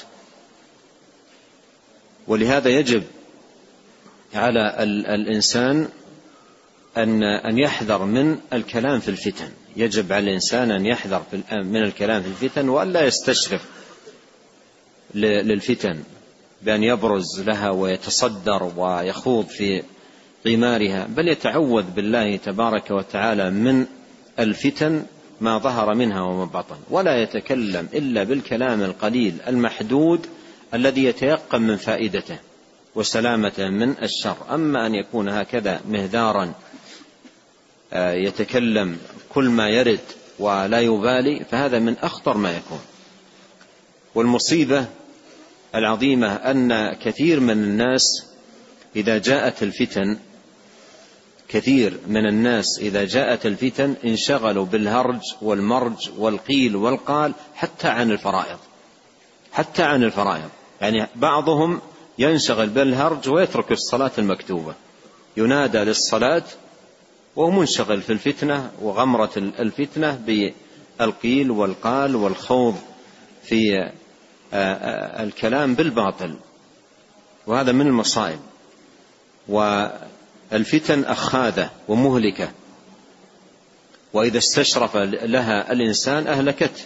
ولهذا 2.30 2.70
يجب 2.70 3.04
على 4.34 4.76
الإنسان 5.16 5.88
أن 6.98 7.24
أن 7.24 7.58
يحذر 7.58 8.06
من 8.06 8.38
الكلام 8.54 9.00
في 9.00 9.10
الفتن. 9.10 9.50
يجب 9.76 10.14
على 10.14 10.30
الإنسان 10.30 10.72
أن 10.72 10.86
يحذر 10.86 11.22
من 11.52 11.84
الكلام 11.84 12.22
في 12.22 12.28
الفتن 12.28 12.70
وألا 12.70 13.06
يستشرف 13.06 13.62
للفتن 15.16 16.00
بأن 16.62 16.84
يبرز 16.84 17.42
لها 17.42 17.70
ويتصدر 17.70 18.72
ويخوض 18.78 19.46
في 19.48 19.84
قمارها 20.46 21.08
بل 21.10 21.28
يتعوذ 21.28 21.84
بالله 21.84 22.36
تبارك 22.36 22.92
وتعالى 22.92 23.50
من 23.52 23.86
الفتن 24.40 25.04
ما 25.42 25.58
ظهر 25.58 25.96
منها 25.96 26.22
وما 26.22 26.46
بطن. 26.46 26.78
ولا 26.90 27.22
يتكلم 27.22 27.88
إلا 27.94 28.24
بالكلام 28.24 28.82
القليل 28.82 29.34
المحدود 29.48 30.28
الذي 30.74 31.04
يتيقن 31.04 31.62
من 31.62 31.78
فائدته 31.78 32.38
وسلامته 32.96 33.70
من 33.70 33.96
الشر. 34.04 34.38
أما 34.52 34.86
أن 34.86 34.96
يكون 34.96 35.30
هكذا 35.30 35.82
مهذارا 35.88 36.54
آه، 37.94 38.12
يتكلم 38.12 38.98
كل 39.30 39.50
ما 39.50 39.70
يرد 39.70 40.00
ولا 40.40 40.82
يبالي 40.82 41.46
فهذا 41.52 41.80
من 41.80 41.96
أخطر 41.98 42.38
ما 42.38 42.58
يكون. 42.58 42.82
والمصيبة 44.16 44.86
العظيمة 45.76 46.36
أن 46.36 46.94
كثير 46.94 47.40
من 47.40 47.52
الناس 47.52 48.26
إذا 48.96 49.18
جاءت 49.18 49.64
الفتن 49.64 50.18
كثير 51.50 51.98
من 52.08 52.26
الناس 52.26 52.80
إذا 52.80 53.06
جاءت 53.06 53.46
الفتن 53.46 53.96
انشغلوا 54.06 54.66
بالهرج 54.66 55.22
والمرج 55.42 56.10
والقيل 56.18 56.76
والقال 56.76 57.34
حتى 57.56 57.88
عن 57.88 58.12
الفرائض 58.12 58.60
حتى 59.52 59.84
عن 59.84 60.04
الفرائض. 60.04 60.50
يعني 60.82 61.08
بعضهم 61.16 61.82
ينشغل 62.20 62.70
بالهرج 62.70 63.30
ويترك 63.30 63.72
الصلاة 63.72 64.12
المكتوبة. 64.18 64.74
ينادى 65.38 65.78
للصلاة 65.78 66.44
وهو 67.36 67.52
منشغل 67.52 68.02
في 68.02 68.14
الفتنة 68.14 68.72
وغمرة 68.82 69.32
الفتنة 69.38 70.16
بالقيل 71.00 71.52
والقال 71.52 72.16
والخوض 72.16 72.76
في 73.44 73.92
الكلام 75.20 75.76
بالباطل. 75.76 76.36
وهذا 77.48 77.72
من 77.72 77.88
المصائب. 77.88 78.40
والفتن 79.48 81.04
أخاذة 81.04 81.70
ومهلكة. 81.88 82.52
وإذا 84.14 84.38
استشرف 84.38 84.96
لها 84.96 85.72
الإنسان 85.72 86.28
أهلكته. 86.28 86.84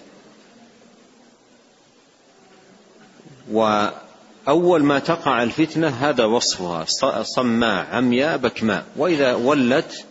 وأول 3.51 4.84
ما 4.84 4.99
تقع 4.99 5.43
الفتنة 5.43 5.88
هذا 5.88 6.25
وصفها 6.25 6.86
صماء 7.23 7.88
عمياء 7.91 8.38
بكماء. 8.38 8.86
وإذا 8.95 9.34
ولت 9.34 10.06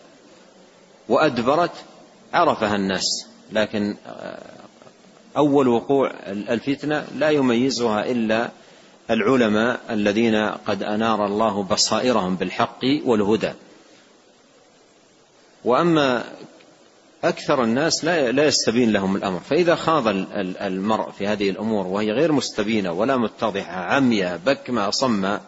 وأدبرت 1.09 1.71
عرفها 2.33 2.75
الناس. 2.75 3.27
لكن 3.51 3.95
أول 5.37 5.67
وقوع 5.67 6.11
الفتنة 6.27 7.07
لا 7.15 7.29
يميزها 7.29 8.05
إلا 8.05 8.51
العلماء 9.09 9.79
الذين 9.89 10.35
قد 10.49 10.83
أنار 10.83 11.25
الله 11.25 11.63
بصائرهم 11.63 12.35
بالحق 12.35 12.79
والهدى. 13.05 13.51
وأما 15.65 16.23
أكثر 17.23 17.63
الناس 17.63 18.05
لا 18.05 18.31
لا 18.31 18.45
يستبين 18.45 18.91
لهم 18.91 19.15
الأمر. 19.15 19.39
فإذا 19.39 19.75
خاض 19.75 20.07
المرء 20.37 21.11
في 21.11 21.27
هذه 21.27 21.49
الأمور 21.49 21.87
وهي 21.87 22.11
غير 22.11 22.31
مستبينة 22.31 22.91
ولا 22.91 23.17
متضحة 23.17 23.75
عمية 23.75 24.39
بكمة 24.45 24.89
صمة 24.89 25.41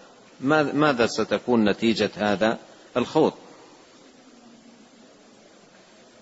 ماذا 0.74 1.08
ستكون 1.08 1.70
نتيجة 1.70 2.10
هذا؟ 2.16 2.58
الخوض. 2.98 3.34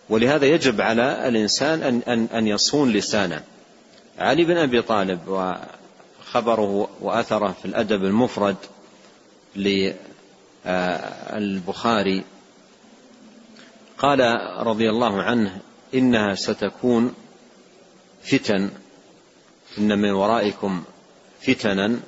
ولهذا 0.09 0.45
يجب 0.45 0.81
على 0.81 1.27
الإنسان 1.27 1.83
أن, 1.83 2.01
أن, 2.07 2.27
أن 2.33 2.47
يصون 2.47 2.91
لسانه. 2.91 3.43
علي 4.19 4.43
بن 4.43 4.57
أبي 4.57 4.81
طالب 4.81 5.19
وخبره 5.27 6.89
وأثره 7.01 7.55
في 7.61 7.65
الأدب 7.65 8.03
المفرد 8.03 8.55
للبخاري 11.35 12.23
قال 14.03 14.19
رضي 14.67 14.89
الله 14.89 15.21
عنه 15.21 15.61
إنها 15.93 16.35
ستكون 16.35 17.13
فتن 18.23 18.69
إن 19.77 19.99
من 19.99 20.11
ورائكم 20.11 20.83
فتنا 21.41 21.99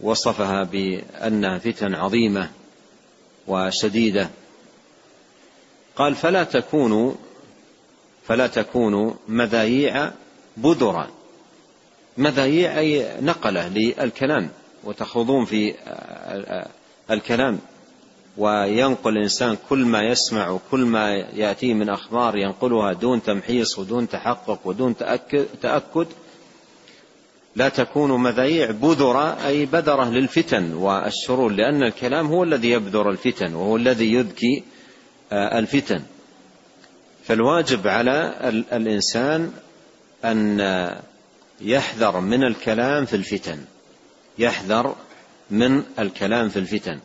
وصفها 0.00 0.62
بأنها 0.62 1.58
فتن 1.58 1.94
عظيمة 1.94 2.50
وشديدة. 3.46 4.30
قال 5.96 6.14
فلا 6.14 6.44
تكونوا 6.44 7.14
فلا 8.26 8.46
تكونوا 8.46 9.12
مذاييع 9.28 10.10
بذرا 10.56 11.10
مذاييع 12.18 12.78
أي 12.78 13.20
نقلة 13.20 13.68
للكلام 13.68 14.50
وتخوضون 14.84 15.44
في 15.44 15.74
الكلام. 17.10 17.58
وينقل 18.40 19.16
الإنسان 19.16 19.56
كل 19.68 19.84
ما 19.84 20.02
يسمع 20.02 20.50
وكل 20.50 20.80
ما 20.84 21.14
يأتيه 21.14 21.74
من 21.74 21.88
أخبار 21.88 22.36
ينقلها 22.36 22.92
دون 22.92 23.22
تمحيص 23.22 23.78
ودون 23.78 24.08
تحقق 24.08 24.60
ودون 24.64 24.96
تأكد, 25.62 26.06
لا 27.56 27.68
تكون 27.68 28.22
مذايع 28.22 28.70
بذرة 28.70 29.46
أي 29.46 29.66
بذرة 29.66 30.04
للفتن 30.04 30.72
والشرور 30.72 31.52
لأن 31.52 31.82
الكلام 31.82 32.26
هو 32.26 32.44
الذي 32.44 32.70
يبذر 32.70 33.10
الفتن 33.10 33.54
وهو 33.54 33.76
الذي 33.76 34.12
يذكي 34.12 34.62
الفتن. 35.32 36.02
فالواجب 37.24 37.88
على 37.88 38.34
الإنسان 38.72 39.52
أن 40.24 40.60
يحذر 41.60 42.20
من 42.20 42.44
الكلام 42.44 43.04
في 43.04 43.16
الفتن. 43.16 43.64
يحذر 44.38 44.94
من 45.50 45.82
الكلام 45.98 46.48
في 46.48 46.58
الفتن. 46.58 46.98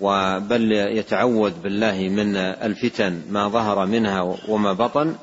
وبل 0.00 0.72
يتعوذ 0.72 1.52
بالله 1.62 2.08
من 2.08 2.36
الفتن 2.36 3.22
ما 3.30 3.48
ظهر 3.48 3.86
منها 3.86 4.38
وما 4.48 4.72
بطن 4.72 5.14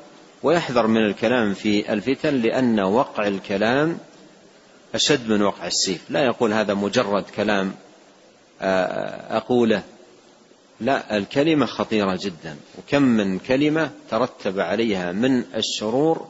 ويحذر 0.42 0.86
من 0.86 1.04
الكلام 1.06 1.54
في 1.54 1.92
الفتن 1.92 2.34
لأن 2.34 2.80
وقع 2.80 3.26
الكلام 3.26 3.98
أشد 4.94 5.30
من 5.30 5.42
وقع 5.42 5.66
السيف. 5.66 6.10
لا 6.10 6.24
يقول 6.24 6.52
هذا 6.52 6.74
مجرد 6.74 7.24
كلام 7.36 7.74
أقوله. 9.30 9.82
لا 10.80 11.16
الكلمة 11.16 11.66
خطيرة 11.66 12.18
جدا. 12.22 12.56
وكم 12.78 13.02
من 13.02 13.38
كلمة 13.38 13.90
ترتب 14.10 14.60
عليها 14.60 15.12
من 15.12 15.44
الشرور 15.54 16.26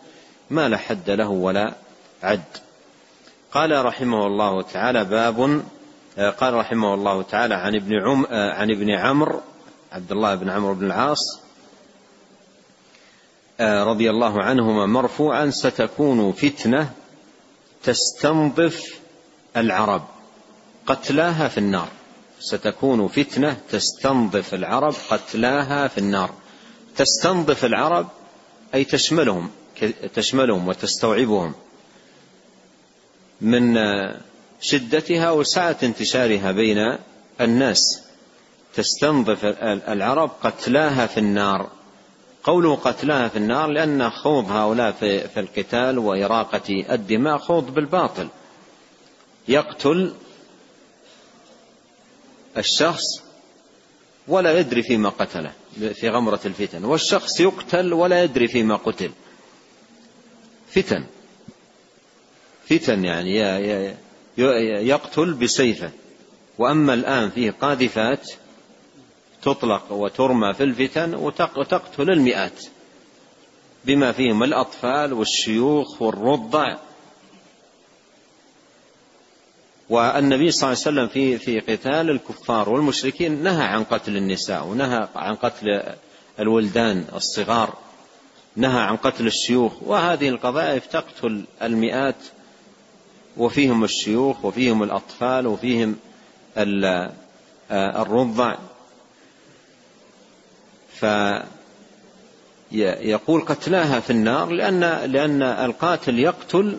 ما 0.51 0.69
لا 0.69 0.77
حد 0.77 1.11
له 1.11 1.29
ولا 1.29 1.75
عد. 2.23 2.43
قال 3.53 3.85
رحمه 3.85 4.27
الله 4.27 4.63
تعالى 4.63 5.05
باب 5.05 5.63
قال 6.19 6.55
رحمه 6.55 6.95
الله 6.95 7.23
تعالى 7.23 7.55
عن 7.55 7.75
ابن 7.75 7.95
عم 7.95 8.27
عن 8.31 8.71
ابن 8.71 8.91
عمرو 8.91 9.41
عبد 9.93 10.13
الله 10.13 10.35
بن 10.35 10.51
عمرو 10.51 10.75
بن 10.75 10.87
العاص 10.87 11.41
رضي 13.61 14.11
الله 14.11 14.43
عنهما 14.43 14.87
مرفوعا 14.87 15.51
ستكون 15.51 16.33
فتنة 16.33 16.91
تستنظف 17.83 19.01
العرب 19.57 20.03
قتلاها 20.87 21.49
في 21.49 21.59
النار. 21.59 21.89
ستكون 22.41 23.09
فتنة 23.09 23.57
تستنظف 23.71 24.55
العرب 24.55 24.95
قتلاها 25.11 25.89
في 25.89 25.99
النار. 25.99 26.31
تستنظف 26.97 27.65
العرب 27.65 28.09
أي 28.75 28.85
تشملهم 28.85 29.51
تشملهم 30.15 30.69
وتستوعبهم 30.69 31.55
من 33.41 33.79
شدتها 34.61 35.31
وسعة 35.31 35.77
انتشارها 35.83 36.53
بين 36.53 36.99
الناس. 37.41 38.03
تستنظف 38.75 39.45
العرب 39.89 40.31
قتلاها 40.43 41.07
في 41.07 41.21
النار. 41.21 41.71
قوله 42.45 42.77
قتلاها 42.77 43.29
في 43.29 43.37
النار 43.37 43.71
لأن 43.71 44.11
خوض 44.11 44.51
هؤلاء 44.51 44.93
في, 44.93 45.41
القتال 45.41 45.99
وإراقة 45.99 46.85
الدماء 46.91 47.39
خوض 47.39 47.75
بالباطل. 47.75 48.29
يقتل 49.49 50.15
الشخص 52.57 53.05
ولا 54.29 54.59
يدري 54.59 54.83
فيما 54.83 55.09
قتله 55.09 55.53
في 55.95 56.09
غمرة 56.09 56.41
الفتن 56.45 56.85
والشخص 56.85 57.41
يقتل 57.41 57.93
ولا 57.93 58.25
يدري 58.25 58.49
فيما 58.49 58.77
قتل. 58.77 59.11
فتن. 60.71 61.05
فتن 62.69 63.05
يعني 63.05 63.35
يقتل 64.39 65.35
بسيفه. 65.35 65.91
وأما 66.59 66.95
الآن 66.95 67.31
فيه 67.31 67.51
قاذفات 67.51 68.31
تطلق 69.43 69.93
وترمى 69.93 70.55
في 70.55 70.65
الفتن 70.65 71.15
وتقتل 71.57 72.11
المئات. 72.11 72.65
بما 73.85 74.13
فيهم 74.13 74.43
الأطفال 74.43 75.13
والشيوخ 75.13 76.03
والرضع. 76.03 76.77
والنبي 79.91 80.51
صلى 80.51 80.73
الله 80.73 80.83
عليه 80.87 80.91
وسلم 81.01 81.09
في 81.09 81.39
في 81.39 81.61
قتال 81.61 82.11
الكفار 82.11 82.69
والمشركين 82.69 83.43
نهى 83.43 83.65
عن 83.65 83.85
قتل 83.85 84.17
النساء 84.17 84.65
ونهى 84.65 85.09
عن 85.17 85.35
قتل 85.35 85.83
الولدان 86.39 87.05
الصغار. 87.15 87.79
نهى 88.57 88.81
عن 88.81 88.97
قتل 88.97 89.27
الشيوخ. 89.27 89.83
وهذه 89.83 90.29
القذائف 90.29 90.87
تقتل 90.87 91.45
المئات 91.63 92.17
وفيهم 93.39 93.85
الشيوخ 93.85 94.45
وفيهم 94.45 94.83
الأطفال 94.83 95.47
وفيهم 95.47 95.97
الرضع. 97.71 98.55
فيقول 102.71 103.41
قتلاها 103.41 104.01
في 104.01 104.11
النار 104.11 104.51
لأن 104.51 104.81
لأن 105.13 105.43
القاتل 105.43 106.19
يقتل 106.19 106.79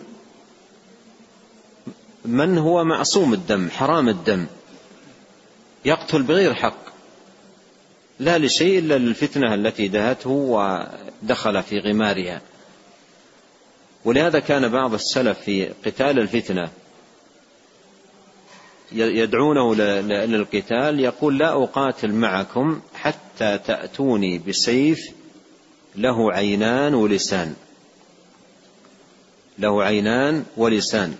من 2.24 2.58
هو 2.58 2.84
معصوم 2.84 3.32
الدم 3.32 3.70
حرام 3.70 4.08
الدم. 4.08 4.46
يقتل 5.84 6.22
بغير 6.22 6.54
حق. 6.54 6.90
لا 8.18 8.38
لشيء 8.38 8.78
إلا 8.78 8.98
للفتنة 8.98 9.54
التي 9.54 9.88
دهته 9.88 10.30
ودخل 10.30 11.62
في 11.62 11.78
غمارها. 11.78 12.40
ولهذا 14.04 14.38
كان 14.38 14.68
بعض 14.68 14.94
السلف 14.94 15.40
في 15.40 15.72
قتال 15.84 16.18
الفتنة 16.18 16.70
يدعونه 18.92 19.74
للقتال 20.24 21.00
يقول 21.00 21.38
لا 21.38 21.64
أقاتل 21.64 22.12
معكم 22.12 22.80
حتى 22.94 23.58
تأتوني 23.58 24.38
بسيف 24.38 24.98
له 25.96 26.32
عينان 26.32 26.94
ولسان. 26.94 27.54
له 29.58 29.82
عينان 29.82 30.44
ولسان. 30.56 31.14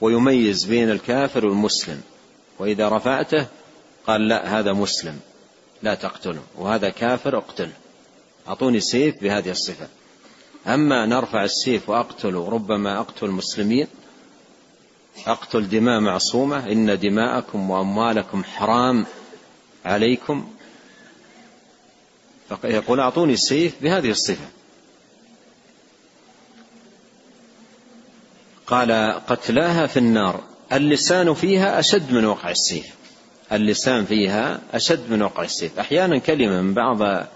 ويميز 0.00 0.64
بين 0.64 0.90
الكافر 0.90 1.46
والمسلم. 1.46 2.00
وإذا 2.58 2.88
رفعته 2.88 3.46
قال 4.06 4.28
لا 4.28 4.58
هذا 4.58 4.72
مسلم 4.72 5.20
لا 5.82 5.94
تقتله 5.94 6.42
وهذا 6.56 6.88
كافر 6.88 7.38
اقتله 7.38 7.72
أعطوني 8.48 8.80
سيف 8.80 9.22
بهذه 9.22 9.50
الصفة. 9.50 9.88
أما 10.66 11.06
نرفع 11.06 11.44
السيف 11.44 11.88
وأقتل 11.88 12.34
ربما 12.34 13.00
أقتل 13.00 13.30
مسلمين 13.30 13.86
أقتل 15.26 15.68
دماء 15.68 16.00
معصومة 16.00 16.72
إن 16.72 16.98
دماءكم 16.98 17.70
وأموالكم 17.70 18.44
حرام 18.44 19.06
عليكم. 19.84 20.52
فيقول 22.62 23.00
أعطوني 23.00 23.32
السيف 23.32 23.74
بهذه 23.82 24.10
الصفة. 24.10 24.48
قال 28.66 29.20
قتلاها 29.26 29.86
في 29.86 29.96
النار. 29.98 30.44
اللسان 30.72 31.34
فيها 31.34 31.78
أشد 31.78 32.12
من 32.12 32.24
وقع 32.24 32.50
السيف. 32.50 32.94
اللسان 33.52 34.04
فيها 34.04 34.60
أشد 34.74 35.10
من 35.10 35.22
وقع 35.22 35.42
السيف. 35.42 35.78
أحيانا 35.78 36.18
كلمة 36.18 36.62
من 36.62 36.74
بعض 36.74 37.26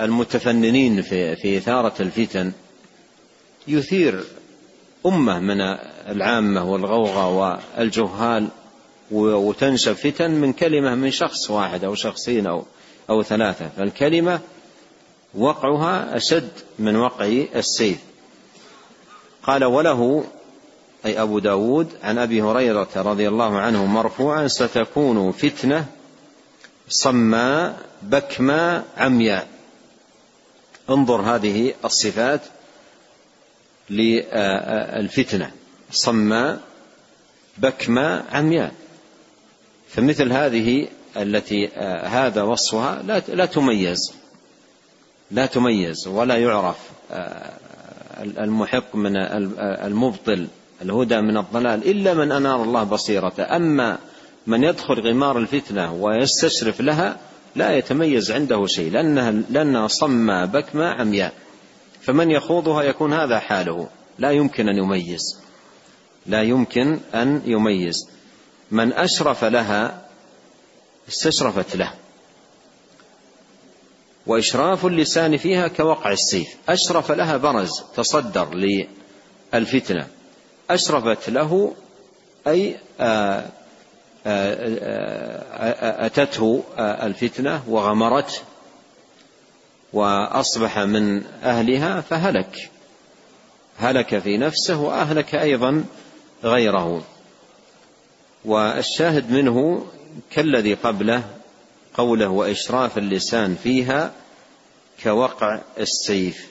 المتفننين 0.00 1.02
في 1.02 1.36
في 1.36 1.58
إثارة 1.58 1.94
الفتن 2.00 2.52
يثير 3.68 4.24
أمة 5.06 5.38
من 5.38 5.60
العامة 6.08 6.72
والغوغاء 6.72 7.62
والجهال 7.78 8.48
وتنشب 9.10 9.92
فتن 9.92 10.30
من 10.30 10.52
كلمة 10.52 10.94
من 10.94 11.10
شخص 11.10 11.50
واحد 11.50 11.84
أو 11.84 11.94
شخصين 11.94 12.46
أو 12.46 12.64
أو 13.10 13.22
ثلاثة 13.22 13.68
فالكلمة 13.76 14.40
وقعها 15.34 16.16
أشد 16.16 16.48
من 16.78 16.96
وقع 16.96 17.26
السيف. 17.54 17.98
قال 19.42 19.64
وله 19.64 20.24
أي 21.06 21.22
أبو 21.22 21.38
داود 21.38 21.88
عن 22.02 22.18
أبي 22.18 22.42
هريرة 22.42 22.88
رضي 22.96 23.28
الله 23.28 23.58
عنه 23.58 23.86
مرفوعا 23.86 24.48
ستكون 24.48 25.32
فتنة 25.32 25.86
صماء 26.88 27.78
بكماء 28.02 28.84
عمياء. 28.96 29.53
انظر 30.90 31.20
هذه 31.20 31.74
الصفات 31.84 32.40
للفتنة. 33.90 35.50
صماء 35.90 36.60
بكماء 37.58 38.24
عمياء. 38.32 38.72
فمثل 39.88 40.32
هذه 40.32 40.88
التي 41.16 41.68
هذا 42.04 42.42
وصفها 42.42 43.02
لا 43.02 43.22
لا 43.28 43.46
تميز. 43.46 44.12
لا 45.30 45.46
تميز 45.46 46.08
ولا 46.08 46.36
يعرف 46.36 46.76
المحق 48.20 48.94
من 48.96 49.16
المبطل 49.56 50.48
الهدى 50.82 51.20
من 51.20 51.36
الضلال 51.36 51.90
إلا 51.90 52.14
من 52.14 52.32
أنار 52.32 52.62
الله 52.62 52.84
بصيرته. 52.84 53.56
أما 53.56 53.98
من 54.46 54.64
يدخل 54.64 55.00
غمار 55.00 55.38
الفتنة 55.38 55.92
ويستشرف 55.92 56.80
لها 56.80 57.16
لا 57.56 57.76
يتميز 57.76 58.30
عنده 58.30 58.66
شيء 58.66 58.90
لأنها, 58.90 59.30
لأنها 59.30 59.88
صمى 59.88 60.46
بكمة 60.46 60.84
عمياء 60.84 61.32
فمن 62.02 62.30
يخوضها 62.30 62.82
يكون 62.82 63.12
هذا 63.12 63.38
حاله. 63.38 63.88
لا 64.18 64.30
يمكن 64.30 64.68
أن 64.68 64.76
يميز. 64.76 65.40
لا 66.26 66.42
يمكن 66.42 67.00
أن 67.14 67.42
يميز. 67.46 68.08
من 68.70 68.92
أشرف 68.92 69.44
لها 69.44 70.08
استشرفت 71.08 71.76
له. 71.76 71.92
وإشراف 74.26 74.86
اللسان 74.86 75.36
فيها 75.36 75.68
كوقع 75.68 76.12
السيف. 76.12 76.48
أشرف 76.68 77.12
لها 77.12 77.36
برز 77.36 77.70
تصدر 77.96 78.54
للفتنة. 79.54 80.06
أشرفت 80.70 81.30
له 81.30 81.74
أي 82.46 82.76
آه، 83.00 83.44
أتته 86.06 86.64
الفتنة 86.78 87.62
وغمرته 87.68 88.38
وأصبح 89.92 90.78
من 90.78 91.22
أهلها 91.42 92.00
فهلك. 92.00 92.70
هلك 93.78 94.18
في 94.18 94.38
نفسه 94.38 94.80
وأهلك 94.80 95.34
أيضا 95.34 95.84
غيره. 96.44 97.02
والشاهد 98.44 99.30
منه 99.30 99.86
كالذي 100.30 100.74
قبله 100.74 101.22
قوله 101.94 102.28
وإشراف 102.28 102.98
اللسان 102.98 103.56
فيها 103.62 104.12
كوقع 105.02 105.60
السيف. 105.78 106.48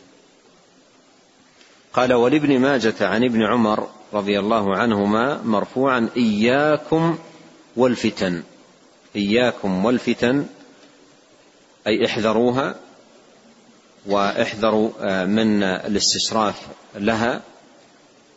قال 1.94 2.14
ولابن 2.14 2.60
ماجة 2.60 2.96
عن 3.02 3.24
ابن 3.24 3.44
عمر 3.44 3.88
رضي 4.14 4.40
الله 4.40 4.78
عنهما 4.78 5.42
مرفوعا 5.44 6.10
إياكم 6.18 7.18
والفتن. 7.76 8.44
إياكم 9.16 9.86
والفتن 9.86 10.46
أي 11.88 12.06
احذروها 12.06 12.76
وإحذروا 14.06 14.92
آه، 15.02 15.26
من 15.26 15.64
الاستشراف 15.64 16.62
لها 16.96 17.42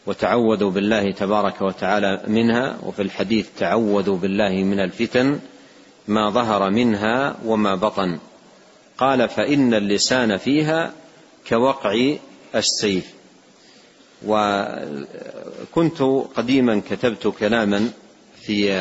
وتعوذوا 0.06 0.70
بالله 0.70 1.10
تبارك 1.12 1.62
وتعالى 1.62 2.22
منها 2.26 2.78
وفي 2.82 3.02
الحديث 3.02 3.46
تعوذوا 3.58 4.16
بالله 4.16 4.64
من 4.64 4.80
الفتن 4.80 5.38
ما 6.08 6.30
ظهر 6.30 6.70
منها 6.70 7.36
وما 7.44 7.74
بطن. 7.74 8.18
قال 8.98 9.28
فإن 9.28 9.74
اللسان 9.74 10.36
فيها 10.36 10.92
كوقع 11.48 12.14
السيف. 12.54 13.12
وكنت 14.26 16.02
قديما 16.36 16.82
كتبت 16.90 17.26
كلاما 17.26 17.90
في 18.46 18.72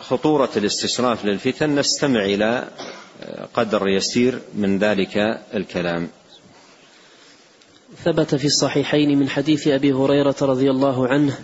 خطورة 0.00 0.50
الاستشراف 0.56 1.24
للفتن 1.24 1.74
نستمع 1.74 2.24
إلى 2.24 2.68
قدر 3.54 3.88
يسير 3.88 4.38
من 4.54 4.78
ذلك 4.78 5.16
الكلام. 5.54 6.08
ثبت 8.04 8.34
في 8.34 8.44
الصحيحين 8.44 9.18
من 9.18 9.28
حديث 9.28 9.68
أبي 9.68 9.92
هريرة 9.92 10.36
رضي 10.42 10.70
الله 10.70 11.08
عنه 11.08 11.38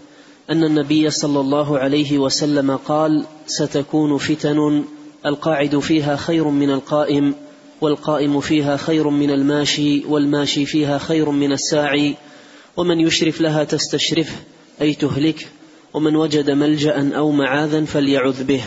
أن 0.50 0.64
النبي 0.64 1.10
صلى 1.10 1.40
الله 1.40 1.78
عليه 1.78 2.18
وسلم 2.18 2.76
قال 2.76 3.24
ستكون 3.46 4.18
فتن 4.18 4.84
القاعد 5.26 5.78
فيها 5.78 6.16
خير 6.16 6.48
من 6.48 6.70
القائم 6.70 7.34
والقائم 7.80 8.40
فيها 8.40 8.76
خير 8.76 9.10
من 9.10 9.30
الماشي 9.30 10.04
والماشي 10.06 10.66
فيها 10.66 10.98
خير 10.98 11.30
من 11.30 11.52
الساعي 11.52 12.16
ومن 12.76 13.00
يشرف 13.00 13.40
لها 13.40 13.64
تستشرفه 13.64 14.36
أي 14.80 14.94
تهلك. 14.94 15.48
ومن 15.94 16.16
وجد 16.16 16.50
ملجأ 16.50 17.16
أو 17.16 17.30
معاذا 17.30 17.84
فليعذ 17.84 18.44
به. 18.44 18.62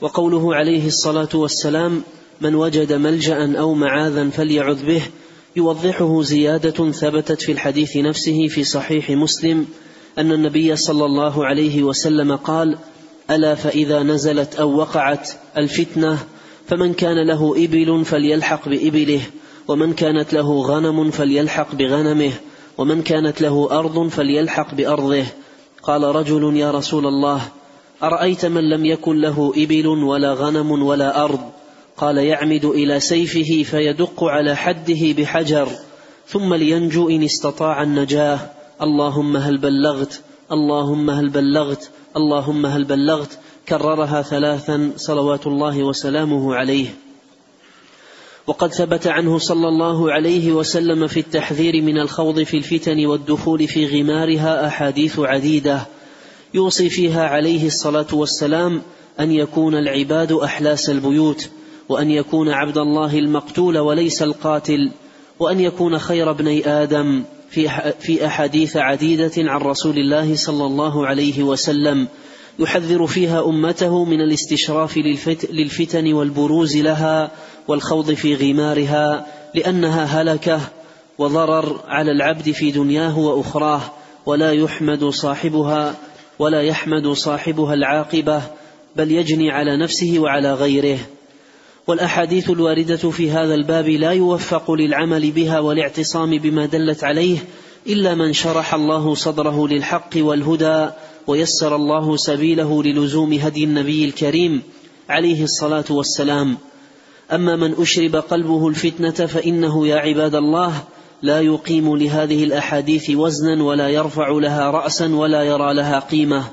وقوله 0.00 0.54
عليه 0.54 0.86
الصلاة 0.86 1.28
والسلام 1.34 2.02
من 2.40 2.54
وجد 2.54 2.92
ملجأ 2.92 3.58
أو 3.58 3.74
معاذا 3.74 4.30
فليعذ 4.30 4.86
به 4.86 5.02
يوضحه 5.56 6.22
زيادة 6.22 6.90
ثبتت 6.90 7.42
في 7.42 7.52
الحديث 7.52 7.96
نفسه 7.96 8.48
في 8.48 8.64
صحيح 8.64 9.10
مسلم 9.10 9.66
أن 10.18 10.32
النبي 10.32 10.76
صلى 10.76 11.04
الله 11.04 11.46
عليه 11.46 11.82
وسلم 11.82 12.36
قال 12.36 12.78
ألا 13.30 13.54
فإذا 13.54 14.02
نزلت 14.02 14.54
أو 14.54 14.76
وقعت 14.76 15.30
الفتنة 15.56 16.18
فمن 16.66 16.94
كان 16.94 17.26
له 17.26 17.64
إبل 17.64 18.04
فليلحق 18.04 18.68
بإبله 18.68 19.20
ومن 19.68 19.92
كانت 19.92 20.32
له 20.32 20.62
غنم 20.62 21.10
فليلحق 21.10 21.74
بغنمه 21.74 22.32
ومن 22.78 23.02
كانت 23.02 23.40
له 23.40 23.68
أرض 23.78 24.08
فليلحق 24.08 24.74
بأرضه 24.74 25.24
قال 25.82 26.02
رجل 26.02 26.56
يا 26.56 26.70
رسول 26.70 27.06
الله 27.06 27.40
أرأيت 28.02 28.46
من 28.46 28.68
لم 28.68 28.84
يكن 28.84 29.20
له 29.20 29.52
إبل 29.56 29.86
ولا 29.86 30.32
غنم 30.32 30.70
ولا 30.82 31.24
أرض؟ 31.24 31.40
قال 31.96 32.18
يعمد 32.18 32.64
إلى 32.64 33.00
سيفه 33.00 33.62
فيدق 33.62 34.24
على 34.24 34.56
حده 34.56 35.12
بحجر 35.18 35.68
ثم 36.26 36.54
لينجو 36.54 37.08
إن 37.08 37.22
استطاع 37.22 37.82
النجاة. 37.82 38.38
اللهم 38.82 39.36
هل 39.36 39.58
بلغت؟ 39.58 40.22
اللهم 40.52 41.10
هل 41.10 41.28
بلغت؟ 41.28 41.90
اللهم 42.16 42.66
هل 42.66 42.84
بلغت؟ 42.84 43.38
كررها 43.68 44.22
ثلاثا 44.22 44.92
صلوات 44.96 45.46
الله 45.46 45.82
وسلامه 45.82 46.54
عليه. 46.54 46.86
وقد 48.46 48.72
ثبت 48.72 49.06
عنه 49.06 49.38
صلى 49.38 49.68
الله 49.68 50.12
عليه 50.12 50.52
وسلم 50.52 51.06
في 51.06 51.20
التحذير 51.20 51.82
من 51.82 51.98
الخوض 51.98 52.42
في 52.42 52.56
الفتن 52.56 53.06
والدخول 53.06 53.68
في 53.68 53.86
غمارها 53.86 54.66
أحاديث 54.66 55.18
عديدة. 55.18 55.86
يوصي 56.54 56.90
فيها 56.90 57.26
عليه 57.26 57.66
الصلاة 57.66 58.06
والسلام 58.12 58.82
أن 59.20 59.32
يكون 59.32 59.74
العباد 59.74 60.32
أحلاس 60.32 60.90
البيوت 60.90 61.48
وأن 61.88 62.10
يكون 62.10 62.48
عبد 62.48 62.78
الله 62.78 63.18
المقتول 63.18 63.78
وليس 63.78 64.22
القاتل 64.22 64.90
وأن 65.38 65.60
يكون 65.60 65.98
خير 65.98 66.30
ابني 66.30 66.68
آدم 66.68 67.24
في 68.00 68.26
أحاديث 68.26 68.76
عديدة 68.76 69.32
عن 69.38 69.60
رسول 69.60 69.98
الله 69.98 70.36
صلى 70.36 70.64
الله 70.64 71.06
عليه 71.06 71.42
وسلم. 71.42 72.08
يحذر 72.58 73.06
فيها 73.06 73.44
أمته 73.44 74.04
من 74.04 74.20
الاستشراف 74.20 74.98
للفتن 75.50 76.12
والبروز 76.12 76.76
لها 76.76 77.30
والخوض 77.68 78.12
في 78.12 78.34
غمارها 78.34 79.26
لأنها 79.54 80.04
هلكة 80.04 80.60
وضرر 81.18 81.80
على 81.88 82.12
العبد 82.12 82.50
في 82.50 82.70
دنياه 82.70 83.18
وأخراه 83.18 83.80
ولا 84.26 84.52
يحمد 84.52 85.04
صاحبها 85.04 85.94
ولا 86.38 86.62
يحمد 86.62 87.08
صاحبها 87.08 87.74
العاقبة 87.74 88.42
بل 88.96 89.12
يجني 89.12 89.50
على 89.50 89.76
نفسه 89.76 90.14
وعلى 90.18 90.54
غيره. 90.54 90.98
والأحاديث 91.86 92.50
الواردة 92.50 93.10
في 93.10 93.30
هذا 93.30 93.54
الباب 93.54 93.88
لا 93.88 94.10
يوفق 94.10 94.70
للعمل 94.70 95.30
بها 95.30 95.60
والاعتصام 95.60 96.38
بما 96.38 96.66
دلت 96.66 97.04
عليه 97.04 97.38
إلا 97.86 98.14
من 98.14 98.32
شرح 98.32 98.74
الله 98.74 99.14
صدره 99.14 99.68
للحق 99.68 100.10
والهدى 100.16 100.90
ويسر 101.26 101.76
الله 101.76 102.16
سبيله 102.16 102.82
للزوم 102.82 103.32
هدي 103.32 103.64
النبي 103.64 104.04
الكريم 104.04 104.62
عليه 105.08 105.44
الصلاة 105.44 105.84
والسلام. 105.90 106.58
أما 107.32 107.56
من 107.56 107.74
أشرب 107.78 108.16
قلبه 108.16 108.68
الفتنة 108.68 109.26
فإنه 109.26 109.86
يا 109.86 109.96
عباد 109.96 110.34
الله 110.34 110.84
لا 111.22 111.40
يقيم 111.40 111.96
لهذه 111.96 112.44
الأحاديث 112.44 113.10
وزنا 113.10 113.64
ولا 113.64 113.88
يرفع 113.88 114.28
لها 114.28 114.70
رأسا 114.70 115.14
ولا 115.14 115.42
يرى 115.42 115.74
لها 115.74 115.98
قيمة. 115.98 116.50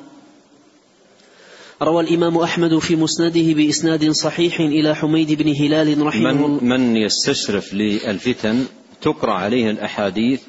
روى 1.81 2.03
الإمام 2.03 2.37
أحمد 2.37 2.79
في 2.79 2.95
مسنده 2.95 3.53
بإسناد 3.53 4.11
صحيح 4.11 4.59
إلى 4.59 4.95
حميد 4.95 5.31
بن 5.33 5.55
هلال 5.55 6.01
رحمه 6.01 6.33
من, 6.33 6.45
الله. 6.45 6.63
من 6.63 6.95
يستشرف 6.97 7.73
للفتن 7.73 8.65
تقرأ 9.01 9.33
عليه 9.33 9.69
الأحاديث 9.69 10.41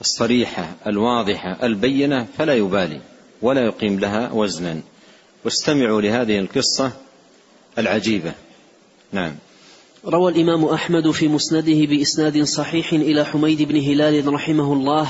الصريحة 0.00 0.72
الواضحة 0.86 1.66
البينة 1.66 2.26
فلا 2.38 2.54
يبالي 2.54 3.00
ولا 3.42 3.60
يقيم 3.60 3.98
لها 3.98 4.32
وزنا. 4.32 4.80
واستمعوا 5.44 6.00
لهذه 6.00 6.38
القصة 6.38 6.92
العجيبة. 7.78 8.34
نعم. 9.14 9.32
روى 10.06 10.32
الإمام 10.32 10.64
أحمد 10.64 11.10
في 11.10 11.28
مسنده 11.28 11.86
بإسناد 11.86 12.42
صحيح 12.42 12.92
إلى 12.92 13.24
حميد 13.24 13.62
بن 13.62 13.76
هلال 13.76 14.32
رحمه 14.32 14.72
الله 14.72 15.08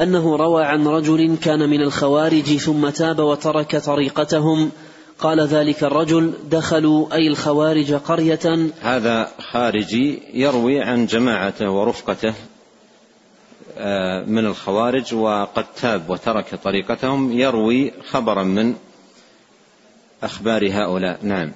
أنه 0.00 0.36
روى 0.36 0.64
عن 0.64 0.86
رجل 0.86 1.36
كان 1.42 1.70
من 1.70 1.80
الخوارج 1.80 2.56
ثم 2.56 2.88
تاب 2.88 3.18
وترك 3.18 3.76
طريقتهم. 3.76 4.70
قال 5.18 5.40
ذلك 5.40 5.84
الرجل 5.84 6.32
دخلوا 6.50 7.14
أي 7.14 7.28
الخوارج 7.28 7.92
قرية. 7.92 8.70
هذا 8.80 9.30
خارجي 9.40 10.22
يروي 10.34 10.80
عن 10.80 11.06
جماعته 11.06 11.70
ورفقته 11.70 12.34
آه، 13.78 14.24
من 14.24 14.46
الخوارج 14.46 15.14
وقد 15.14 15.64
تاب 15.76 16.10
وترك 16.10 16.54
طريقتهم 16.54 17.32
يروي 17.32 17.92
خبرا 18.10 18.42
من 18.42 18.74
أخبار 20.22 20.68
هؤلاء. 20.70 21.18
نعم. 21.22 21.52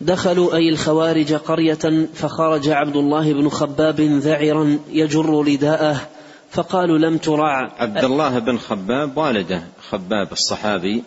دخلوا 0.00 0.56
أي 0.56 0.68
الخوارج 0.68 1.34
قرية 1.34 2.08
فخرج 2.14 2.68
عبد 2.68 2.96
الله 2.96 3.32
بن 3.32 3.48
خباب 3.48 4.00
ذعرا 4.00 4.78
يجر 4.90 5.26
رداءه 5.26 6.08
فقالوا 6.50 6.98
لم 6.98 7.18
ترع 7.18 7.72
عبد 7.78 8.04
الله 8.04 8.38
بن 8.38 8.58
خباب 8.58 9.16
والده 9.16 9.62
خباب 9.90 10.32
الصحابي 10.32 11.02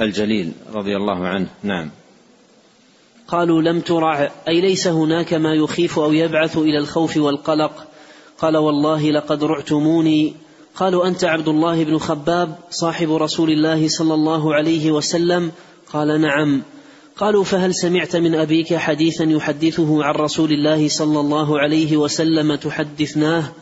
الجليل 0.00 0.52
رضي 0.74 0.96
الله 0.96 1.28
عنه 1.28 1.46
نعم. 1.62 1.90
قالوا 3.28 3.62
لم 3.62 3.80
ترع 3.80 4.30
أي 4.48 4.60
ليس 4.60 4.86
هناك 4.86 5.34
ما 5.34 5.54
يخيف 5.54 5.98
أو 5.98 6.12
يبعث 6.12 6.58
إلى 6.58 6.78
الخوف 6.78 7.16
والقلق. 7.16 7.86
قال 8.38 8.56
والله 8.56 9.10
لقد 9.10 9.44
رعتموني. 9.44 10.34
قالوا 10.76 11.06
أنت 11.06 11.24
عبد 11.24 11.48
الله 11.48 11.84
بن 11.84 11.98
خباب 11.98 12.58
صاحب 12.70 13.12
رسول 13.12 13.50
الله 13.50 13.88
صلى 13.88 14.14
الله 14.14 14.54
عليه 14.54 14.90
وسلم؟ 14.90 15.52
قال 15.92 16.20
نعم. 16.20 16.62
قالوا 17.20 17.44
فهل 17.44 17.74
سمعت 17.74 18.16
من 18.16 18.34
أبيك 18.34 18.74
حديثا 18.74 19.24
يحدثه 19.24 20.04
عن 20.04 20.14
رسول 20.14 20.52
الله 20.52 20.88
صلى 20.88 21.20
الله 21.20 21.60
عليه 21.60 21.96
وسلم 21.96 22.54
تحدثناه؟ 22.54 23.52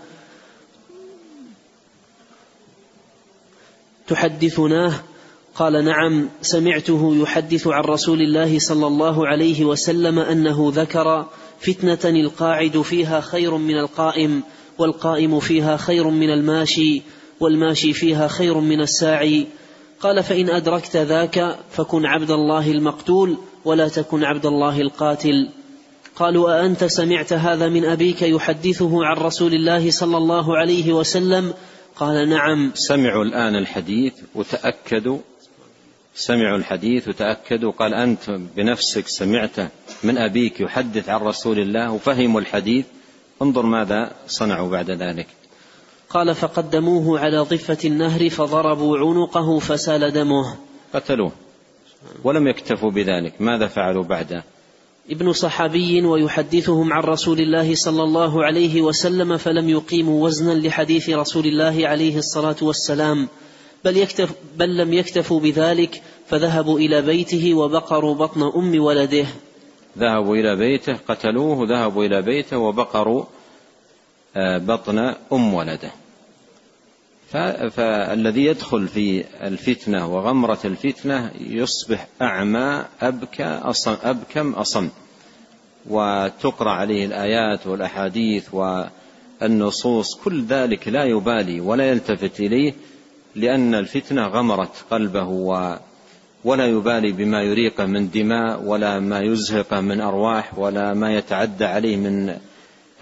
تحدثناه؟ 4.07 4.93
قال 5.55 5.85
نعم 5.85 6.29
سمعته 6.43 7.17
يحدث 7.17 7.67
عن 7.67 7.85
رسول 7.85 8.21
الله 8.23 8.59
صلى 8.59 8.87
الله 8.87 9.27
عليه 9.27 9.65
وسلم 9.65 10.19
أنه 10.19 10.73
ذكر 10.75 11.27
فتنة 11.61 12.21
القاعد 12.21 12.81
فيها 12.81 13.21
خير 13.21 13.57
من 13.57 13.79
القائم 13.79 14.43
والقائم 14.79 15.41
فيها 15.41 15.77
خير 15.77 16.11
من 16.11 16.31
الماشي 16.31 17.03
والماشي 17.41 17.93
فيها 17.93 18.29
خير 18.29 18.61
من 18.61 18.81
الساعي. 18.81 19.47
قال 20.01 20.23
فإن 20.23 20.51
أدركت 20.51 20.97
ذاك 20.97 21.59
فكن 21.71 22.07
عبد 22.07 22.31
الله 22.31 22.71
المقتول. 22.71 23.37
ولا 23.65 23.89
تكن 23.89 24.25
عبد 24.25 24.47
الله 24.47 24.81
القاتل. 24.81 25.49
قالوا 26.17 26.61
أأنت 26.61 26.85
سمعت 26.85 27.33
هذا 27.33 27.69
من 27.69 27.85
أبيك 27.85 28.23
يحدثه 28.23 29.05
عن 29.05 29.17
رسول 29.17 29.55
الله 29.55 29.91
صلى 29.91 30.17
الله 30.17 30.57
عليه 30.57 30.93
وسلم؟ 30.93 31.55
قال 31.97 32.29
نعم. 32.29 32.73
سمعوا 32.75 33.25
الآن 33.25 33.57
الحديث 33.57 34.13
وتأكدوا. 34.35 35.19
سمعوا 36.15 36.59
الحديث 36.59 37.09
وتأكدوا. 37.09 37.73
قال 37.73 37.95
أنت 37.95 38.31
بنفسك 38.57 39.09
سمعته 39.09 39.69
من 40.03 40.19
أبيك 40.19 40.61
يحدث 40.61 41.09
عن 41.09 41.21
رسول 41.21 41.59
الله 41.59 41.93
وفهموا 41.93 42.41
الحديث. 42.41 42.87
انظر 43.43 43.67
ماذا 43.67 44.13
صنعوا 44.27 44.71
بعد 44.71 44.91
ذلك. 44.91 45.27
قال 46.11 46.35
فقدموه 46.35 47.21
على 47.21 47.39
ضفة 47.39 47.79
النهر 47.85 48.29
فضربوا 48.29 48.99
عنقه 48.99 49.59
فسال 49.59 50.13
دمه. 50.13 50.57
قتلوه. 50.95 51.48
ولم 52.25 52.49
يكتفوا 52.49 52.91
بذلك. 52.91 53.41
ماذا 53.41 53.67
فعلوا 53.67 54.05
بعده 54.05 54.45
ابن 55.11 55.33
صحابي 55.33 56.03
ويحدثهم 56.03 56.93
عن 56.93 57.03
رسول 57.03 57.41
الله 57.41 57.75
صلى 57.75 58.03
الله 58.03 58.45
عليه 58.45 58.83
وسلم 58.83 59.37
فلم 59.37 59.69
يقيموا 59.69 60.25
وزنا 60.25 60.53
لحديث 60.53 61.11
رسول 61.11 61.47
الله 61.47 61.89
عليه 61.89 62.19
الصلاة 62.19 62.57
والسلام 62.63 63.29
بل, 63.85 63.97
يكتف 63.97 64.33
بل 64.57 64.77
لم 64.77 64.93
يكتفوا 64.93 65.41
بذلك 65.41 66.03
فذهبوا 66.27 66.79
إلى 66.79 67.03
بيته 67.03 67.55
وبقروا 67.55 68.15
بطن 68.15 68.43
أم 68.43 68.83
ولده. 68.83 69.27
ذهبوا 69.99 70.37
إلى 70.37 70.57
بيته 70.57 70.97
قتلوه 71.09 71.67
ذهبوا 71.69 72.05
إلى 72.05 72.23
بيته 72.23 72.59
وبقروا 72.59 73.25
آه، 74.37 74.59
بطن 74.59 75.15
أم 75.33 75.55
ولده. 75.55 75.91
فالذي 77.71 78.45
يدخل 78.45 78.89
في 78.89 79.25
الفتنة 79.43 80.15
وغمرة 80.15 80.59
الفتنة 80.65 81.31
يصبح 81.41 82.07
أعمى 82.23 82.85
أبكى 83.03 83.45
أصم 83.45 83.97
أبكم 84.03 84.53
أصم. 84.53 84.89
وتقرأ 85.87 86.71
عليه 86.71 87.07
الآيات 87.07 87.67
والأحاديث 87.67 88.49
والنصوص 88.55 90.15
كل 90.25 90.45
ذلك 90.45 90.89
لا 90.89 91.05
يبالي 91.05 91.61
ولا 91.61 91.91
يلتفت 91.91 92.41
إليه 92.41 92.75
لأن 93.35 93.75
الفتنة 93.75 94.27
غمرت 94.27 94.85
قلبه 94.91 95.25
و 95.25 95.77
ولا 96.45 96.67
يبالي 96.67 97.13
بما 97.13 97.43
يريقه 97.43 97.87
من 97.87 98.11
دماء 98.11 98.63
ولا 98.63 99.01
ما 99.01 99.21
يزهقه 99.21 99.81
من 99.81 100.01
أرواح 100.01 100.59
ولا 100.59 100.95
ما 100.95 101.15
يتعدى 101.15 101.65
عليه 101.65 101.97
من 101.97 102.37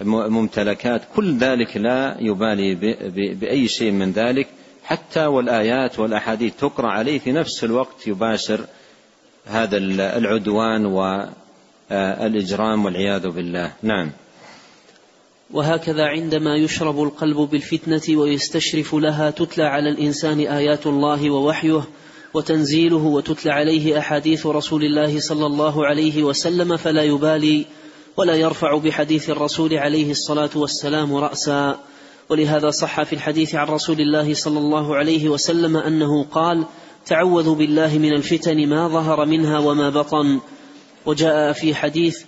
ممتلكات 0.01 1.01
كل 1.15 1.37
ذلك 1.37 1.77
لا 1.77 2.17
يبالي 2.19 2.75
بأي 3.33 3.67
شيء 3.67 3.91
من 3.91 4.11
ذلك. 4.11 4.47
حتى 4.83 5.25
والآيات 5.25 5.99
والأحاديث 5.99 6.53
تقرأ 6.59 6.87
عليه 6.87 7.19
في 7.19 7.31
نفس 7.31 7.63
الوقت 7.63 8.07
يباشر 8.07 8.65
هذا 9.45 9.77
العدوان 10.17 10.85
والإجرام 10.85 12.85
والعياذ 12.85 13.27
بالله. 13.27 13.71
نعم. 13.83 14.11
وهكذا 15.51 16.05
عندما 16.05 16.55
يشرب 16.55 17.03
القلب 17.03 17.37
بالفتنة 17.37 18.19
ويستشرف 18.19 18.95
لها 18.95 19.29
تتلى 19.29 19.63
على 19.63 19.89
الإنسان 19.89 20.39
آيات 20.39 20.87
الله 20.87 21.29
ووحيه 21.29 21.83
وتنزيله 22.33 22.97
وتتلى 22.97 23.51
عليه 23.51 23.99
أحاديث 23.99 24.45
رسول 24.45 24.83
الله 24.83 25.19
صلى 25.19 25.45
الله 25.45 25.85
عليه 25.85 26.23
وسلم 26.23 26.77
فلا 26.77 27.03
يبالي 27.03 27.65
ولا 28.17 28.35
يرفع 28.35 28.77
بحديث 28.77 29.29
الرسول 29.29 29.73
عليه 29.73 30.11
الصلاة 30.11 30.49
والسلام 30.55 31.15
رأسا. 31.15 31.79
ولهذا 32.29 32.69
صح 32.69 33.03
في 33.03 33.13
الحديث 33.13 33.55
عن 33.55 33.67
رسول 33.67 34.01
الله 34.01 34.33
صلى 34.33 34.59
الله 34.59 34.95
عليه 34.95 35.29
وسلم 35.29 35.77
أنه 35.77 36.23
قال 36.23 36.65
تعوذوا 37.05 37.55
بالله 37.55 37.97
من 37.97 38.13
الفتن 38.13 38.67
ما 38.69 38.87
ظهر 38.87 39.25
منها 39.25 39.59
وما 39.59 39.89
بطن. 39.89 40.39
وجاء 41.05 41.53
في 41.53 41.75
حديث 41.75 42.23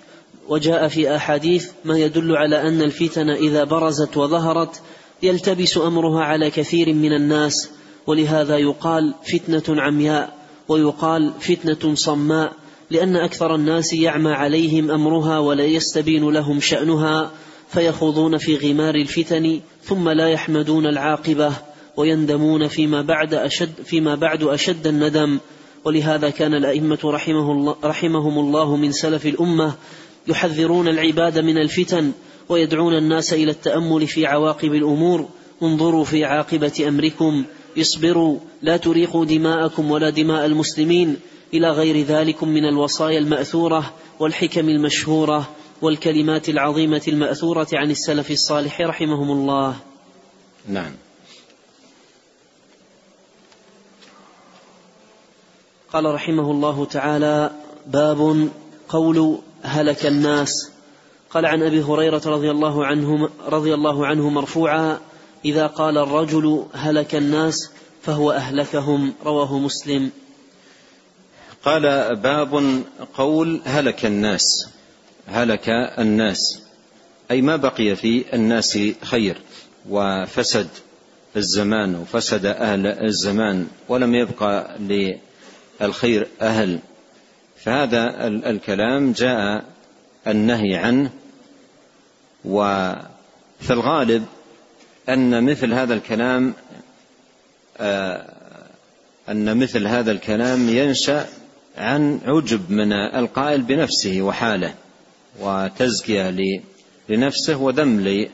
وجاء 0.49 0.87
في 0.87 1.15
أحاديث 1.15 1.71
ما 1.85 1.97
يدل 1.97 2.37
على 2.37 2.61
أن 2.61 2.81
الفتن 2.81 3.29
إذا 3.29 3.63
برزت 3.63 4.17
وظهرت 4.17 4.81
يلتبس 5.23 5.77
أمرها 5.77 6.23
على 6.23 6.51
كثير 6.51 6.93
من 6.93 7.13
الناس. 7.13 7.69
ولهذا 8.07 8.57
يقال 8.57 9.13
فتنة 9.23 9.81
عمياء 9.81 10.33
ويقال 10.67 11.31
فتنة 11.39 11.95
صماء. 11.95 12.53
لأن 12.91 13.15
أكثر 13.15 13.55
الناس 13.55 13.93
يعمى 13.93 14.31
عليهم 14.31 14.91
أمرها 14.91 15.39
ولا 15.39 15.65
يستبين 15.65 16.29
لهم 16.29 16.59
شأنها 16.59 17.31
فيخوضون 17.69 18.37
في 18.37 18.55
غمار 18.55 18.95
الفتن 18.95 19.59
ثم 19.83 20.09
لا 20.09 20.29
يحمدون 20.29 20.85
العاقبة 20.85 21.53
ويندمون 21.97 22.67
فيما 22.67 23.01
بعد 23.01 23.33
أشد 23.33 23.73
فيما 23.85 24.15
بعد 24.15 24.43
أشد 24.43 24.87
الندم. 24.87 25.39
ولهذا 25.85 26.29
كان 26.29 26.53
الأئمة 26.53 26.99
رحمه 27.03 27.51
الله 27.51 27.75
رحمهم 27.83 28.39
الله 28.39 28.75
من 28.75 28.91
سلف 28.91 29.25
الأمة 29.25 29.73
يحذرون 30.27 30.87
العباد 30.87 31.37
من 31.37 31.57
الفتن 31.57 32.11
ويدعون 32.49 32.97
الناس 32.97 33.33
إلى 33.33 33.51
التأمل 33.51 34.07
في 34.07 34.25
عواقب 34.25 34.73
الأمور. 34.73 35.27
انظروا 35.63 36.03
في 36.03 36.25
عاقبة 36.25 36.85
أمركم 36.87 37.43
اصبروا 37.79 38.37
لا 38.61 38.77
تريقوا 38.77 39.25
دماءكم 39.25 39.91
ولا 39.91 40.09
دماء 40.09 40.45
المسلمين. 40.45 41.17
إلى 41.53 41.69
غير 41.69 42.05
ذلك 42.05 42.43
من 42.43 42.65
الوصايا 42.65 43.19
المأثورة 43.19 43.93
والحكم 44.19 44.69
المشهورة 44.69 45.49
والكلمات 45.81 46.49
العظيمة 46.49 47.01
المأثورة 47.07 47.67
عن 47.73 47.91
السلف 47.91 48.31
الصالح 48.31 48.81
رحمهم 48.81 49.31
الله. 49.31 49.75
نعم. 50.67 50.91
قال 55.93 56.05
رحمه 56.05 56.51
الله 56.51 56.85
تعالى 56.85 57.51
باب 57.87 58.49
قول 58.89 59.39
هلك 59.61 60.05
الناس. 60.05 60.71
قال 61.31 61.45
عن 61.45 61.63
أبي 61.63 61.81
هريرة 61.83 62.21
رضي 62.25 62.51
الله 62.51 62.85
عنه 62.85 63.29
رضي 63.47 63.73
الله 63.73 64.07
عنه 64.07 64.29
مرفوعا 64.29 64.99
إذا 65.45 65.67
قال 65.67 65.97
الرجل 65.97 66.65
هلك 66.73 67.15
الناس 67.15 67.71
فهو 68.01 68.31
أهلكهم 68.31 69.13
رواه 69.25 69.59
مسلم. 69.59 70.11
قال 71.66 72.16
باب 72.16 72.84
قول 73.14 73.62
هلك 73.66 74.05
الناس 74.05 74.70
هلك 75.28 75.70
الناس 75.99 76.62
أي 77.32 77.41
ما 77.41 77.55
بقي 77.55 77.95
في 77.95 78.26
الناس 78.34 78.80
خير 79.03 79.38
وفسد 79.89 80.68
الزمان 81.38 81.95
وفسد 81.95 82.45
أهل 82.45 82.88
الزمان 82.88 83.68
ولم 83.88 84.16
يبقى 84.16 84.76
للخير 85.82 86.28
أهل. 86.41 86.80
فهذا 87.57 88.28
الكلام 88.28 89.12
جاء 89.12 89.66
النهي 90.28 90.76
عنه 90.76 91.10
وفي 92.45 93.72
الغالب 93.72 94.26
أن 95.10 95.43
مثل 95.43 95.74
هذا 95.74 95.93
الكلام 95.93 96.53
آه، 97.78 98.34
أن 99.30 99.57
مثل 99.57 99.88
هذا 99.88 100.12
الكلام 100.12 100.70
ينشأ 100.70 101.28
عن 101.80 102.19
عجب 102.25 102.71
من 102.71 102.93
القائل 102.93 103.61
بنفسه 103.61 104.21
وحاله 104.21 104.73
وتزكية 105.39 106.36
لنفسه 107.09 107.57
وذم 107.57 108.27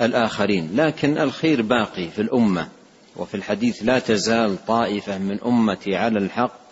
للآخرين. 0.00 0.70
لكن 0.76 1.18
الخير 1.18 1.62
باقي 1.62 2.08
في 2.08 2.22
الأمة 2.22 2.68
وفي 3.16 3.34
الحديث 3.34 3.82
لا 3.82 3.98
تزال 3.98 4.66
طائفة 4.66 5.18
من 5.18 5.40
أمتي 5.40 5.96
على 5.96 6.18
الحق 6.18 6.64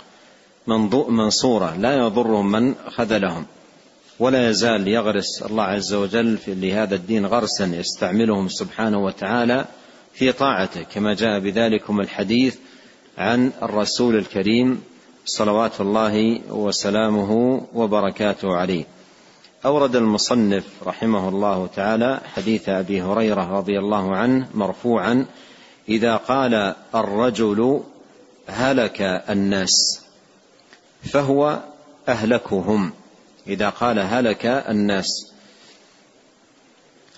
منصورة 1.09 1.77
لا 1.77 1.97
يضرهم 1.97 2.53
من 2.53 2.75
خذلهم 2.89 3.47
ولا 4.19 4.51
يزال 4.51 4.89
يغرس 4.89 5.43
الله 5.43 5.65
عز 5.65 5.95
وجل 5.95 6.39
في 6.39 6.55
لهذا 6.55 6.95
الدين 6.95 7.27
غرسا 7.27 7.65
يستعملهم 7.65 8.49
سبحانه 8.49 9.05
وتعالى 9.05 9.65
في 10.15 10.33
طاعته 10.33 10.83
كما 10.83 11.15
جاء 11.15 11.39
بذلكم 11.39 12.01
الحديث 12.01 12.57
عن 13.19 13.53
الرسول 13.63 14.17
الكريم 14.17 14.83
صلوات 15.25 15.81
الله 15.81 16.41
وسلامه 16.51 17.63
وبركاته 17.75 18.57
عليه. 18.57 18.85
أورد 19.65 19.97
المصنف 19.97 20.65
رحمه 20.87 21.29
الله 21.29 21.67
تعالى 21.67 22.21
حديث 22.35 22.69
أبي 22.69 23.03
هريرة 23.03 23.59
رضي 23.59 23.79
الله 23.79 24.17
عنه 24.17 24.49
مرفوعا 24.55 25.27
إذا 25.89 26.17
قال 26.17 26.75
الرجل 26.95 27.81
هلك 28.47 29.01
الناس 29.31 30.03
فهو 31.03 31.61
أهلكهم. 32.09 32.93
إذا 33.47 33.69
قال 33.69 33.99
هلك 33.99 34.47
الناس 34.47 35.33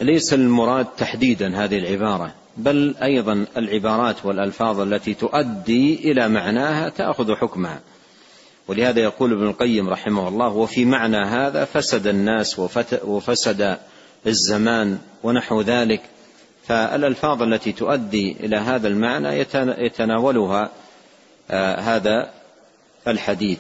ليس 0.01 0.35
المراد 0.35 0.87
تحديدا 0.99 1.65
هذه 1.65 1.79
العبارة 1.79 2.35
بل 2.57 2.95
أيضا 3.03 3.47
العبارات 3.57 4.27
والألفاظ 4.27 4.81
التي 4.81 5.15
تؤدي 5.15 6.11
إلى 6.11 6.29
معناها 6.29 6.89
تأخذ 6.89 7.35
حكمها. 7.35 7.81
ولهذا 8.69 9.01
يقول 9.01 9.33
ابن 9.33 9.47
القيم 9.47 9.89
رحمه 9.89 10.29
الله 10.29 10.49
وفي 10.49 10.85
معنى 10.85 11.17
هذا 11.17 11.65
فسد 11.65 12.07
الناس 12.07 12.59
وفسد 13.05 13.79
الزمان 14.27 14.99
ونحو 15.23 15.61
ذلك. 15.61 16.01
فالألفاظ 16.67 17.43
التي 17.43 17.73
تؤدي 17.73 18.37
إلى 18.41 18.57
هذا 18.57 18.89
المعنى 18.89 19.29
يتناولها 19.79 20.71
آه، 21.51 21.81
هذا 21.81 22.31
الحديث. 23.09 23.59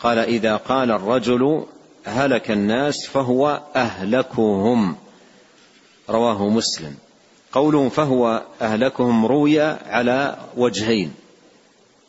قال 0.00 0.18
إذا 0.18 0.56
قال 0.56 0.90
الرجل 0.90 1.64
هلك 2.04 2.50
الناس 2.50 3.06
فهو 3.06 3.60
أهلكهم. 3.76 4.96
رواه 6.10 6.48
مسلم. 6.48 6.94
قوله 7.52 7.88
فهو 7.88 8.42
أهلكهم 8.62 9.26
روي 9.26 9.60
على 9.60 10.36
وجهين. 10.56 11.14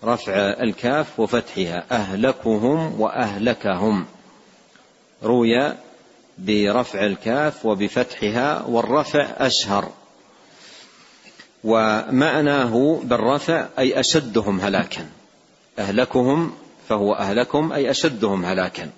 رفع 0.03 0.33
الكاف 0.33 1.19
وفتحها. 1.19 1.83
أهلكهم 1.91 3.01
وأهلكهم. 3.01 4.05
روي 5.23 5.73
برفع 6.37 7.05
الكاف 7.05 7.65
وبفتحها 7.65 8.63
والرفع 8.67 9.27
أشهر. 9.37 9.91
ومعناه 11.63 12.99
بالرفع 13.03 13.67
أي 13.79 13.99
أشدهم 13.99 14.59
هلاكا. 14.59 15.05
أهلكهم 15.79 16.53
فهو 16.89 17.13
أهلكهم 17.13 17.73
أي 17.73 17.91
أشدهم 17.91 18.45
هلاكا. 18.45 18.89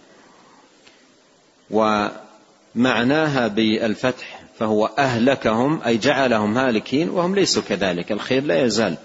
ومعناها 1.72 3.47
بالفتح 3.47 4.41
فهو 4.60 4.86
أهلكهم 4.86 5.82
أي 5.86 5.97
جعلهم 5.97 6.58
هالكين 6.58 7.10
وهم 7.10 7.36
ليسوا 7.36 7.64
كذلك. 7.70 8.12
الخير 8.12 8.43
لا 8.43 8.66
يزال. 8.66 8.97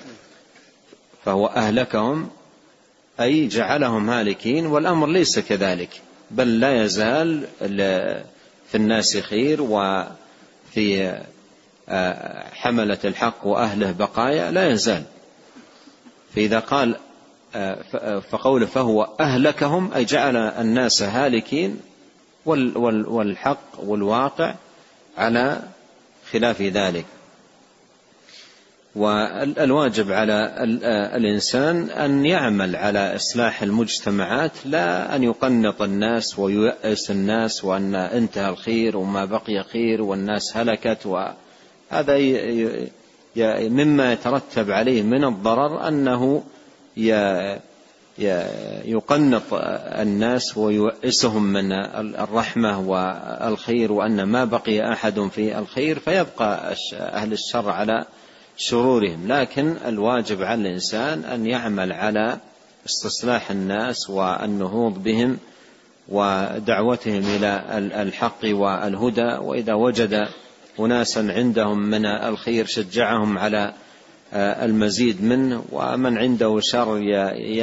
فهو 1.27 1.47
أهلكهم 1.47 2.29
أي 3.21 3.47
جعلهم 3.47 4.11
هالكين 4.11 4.67
والأمر 4.67 5.07
ليس 5.07 5.39
كذلك 5.39 6.03
بل 6.31 6.61
لا 6.61 6.85
يزال 6.85 7.47
في 8.69 8.75
الناس 8.75 9.17
خير 9.17 9.63
وفي 9.63 11.19
آه، 11.89 12.45
حملة 12.53 12.99
الحق 13.05 13.47
وأهله 13.47 13.93
بقايا 13.93 14.51
لا 14.51 14.71
يزال. 14.71 15.03
فإذا 16.35 16.59
قال 16.59 16.97
آه، 17.55 18.21
فقوله 18.31 18.67
فهو 18.67 19.09
أهلكهم 19.21 19.93
أي 19.93 20.05
جعل 20.05 20.37
الناس 20.37 21.03
هالكين 21.03 21.81
والحق 22.47 23.79
والواقع 23.79 24.55
على 25.19 25.63
خلاف 26.33 26.63
ذلك. 26.63 27.05
والواجب 28.97 30.13
على 30.13 30.55
الإنسان 31.17 31.91
أن 31.91 32.27
يعمل 32.27 32.77
على 32.77 33.17
إصلاح 33.17 33.63
المجتمعات 33.63 34.53
لا 34.65 35.17
أن 35.17 35.23
يقنط 35.23 35.83
الناس 35.83 36.39
وييأس 36.39 37.11
الناس 37.11 37.65
وأن 37.65 37.95
انتهى 37.95 38.49
الخير 38.49 38.97
وما 38.97 39.25
بقي 39.25 39.63
خير 39.73 40.03
والناس 40.03 40.57
هلكت 40.57 41.07
وهذا 41.07 42.19
مما 43.69 44.13
يترتب 44.13 44.71
عليه 44.71 45.03
من 45.03 45.25
الضرر 45.25 45.89
أنه 45.89 46.43
يقنط 48.85 49.43
الناس 49.53 50.57
ويؤسهم 50.57 51.43
من 51.43 51.73
الرحمة 51.97 52.81
والخير 52.81 53.93
وأن 53.93 54.23
ما 54.23 54.45
بقي 54.45 54.93
أحد 54.93 55.21
في 55.21 55.59
الخير 55.59 55.99
فيبقى 55.99 56.75
أهل 56.95 57.33
الشر 57.33 57.71
على 57.71 58.05
شرورهم 58.57 59.33
لكن 59.33 59.77
الواجب 59.87 60.43
على 60.43 60.61
الإنسان 60.61 61.25
أن 61.25 61.47
يعمل 61.47 61.93
على 61.93 62.39
استصلاح 62.87 63.51
الناس 63.51 64.11
والنهوض 64.11 65.03
بهم 65.03 65.39
ودعوتهم 66.09 67.23
إلى 67.37 67.63
الحق 68.03 68.45
والهدى. 68.45 69.37
وإذا 69.41 69.75
وجد 69.75 70.29
أناسا 70.81 71.29
عندهم 71.31 71.79
من 71.79 72.07
الخير 72.07 72.67
شجعهم 72.67 73.39
على 73.39 73.73
آه، 74.33 74.65
المزيد 74.65 75.25
منه 75.25 75.65
ومن 75.73 76.19
عنده 76.19 76.59
شر 76.61 76.99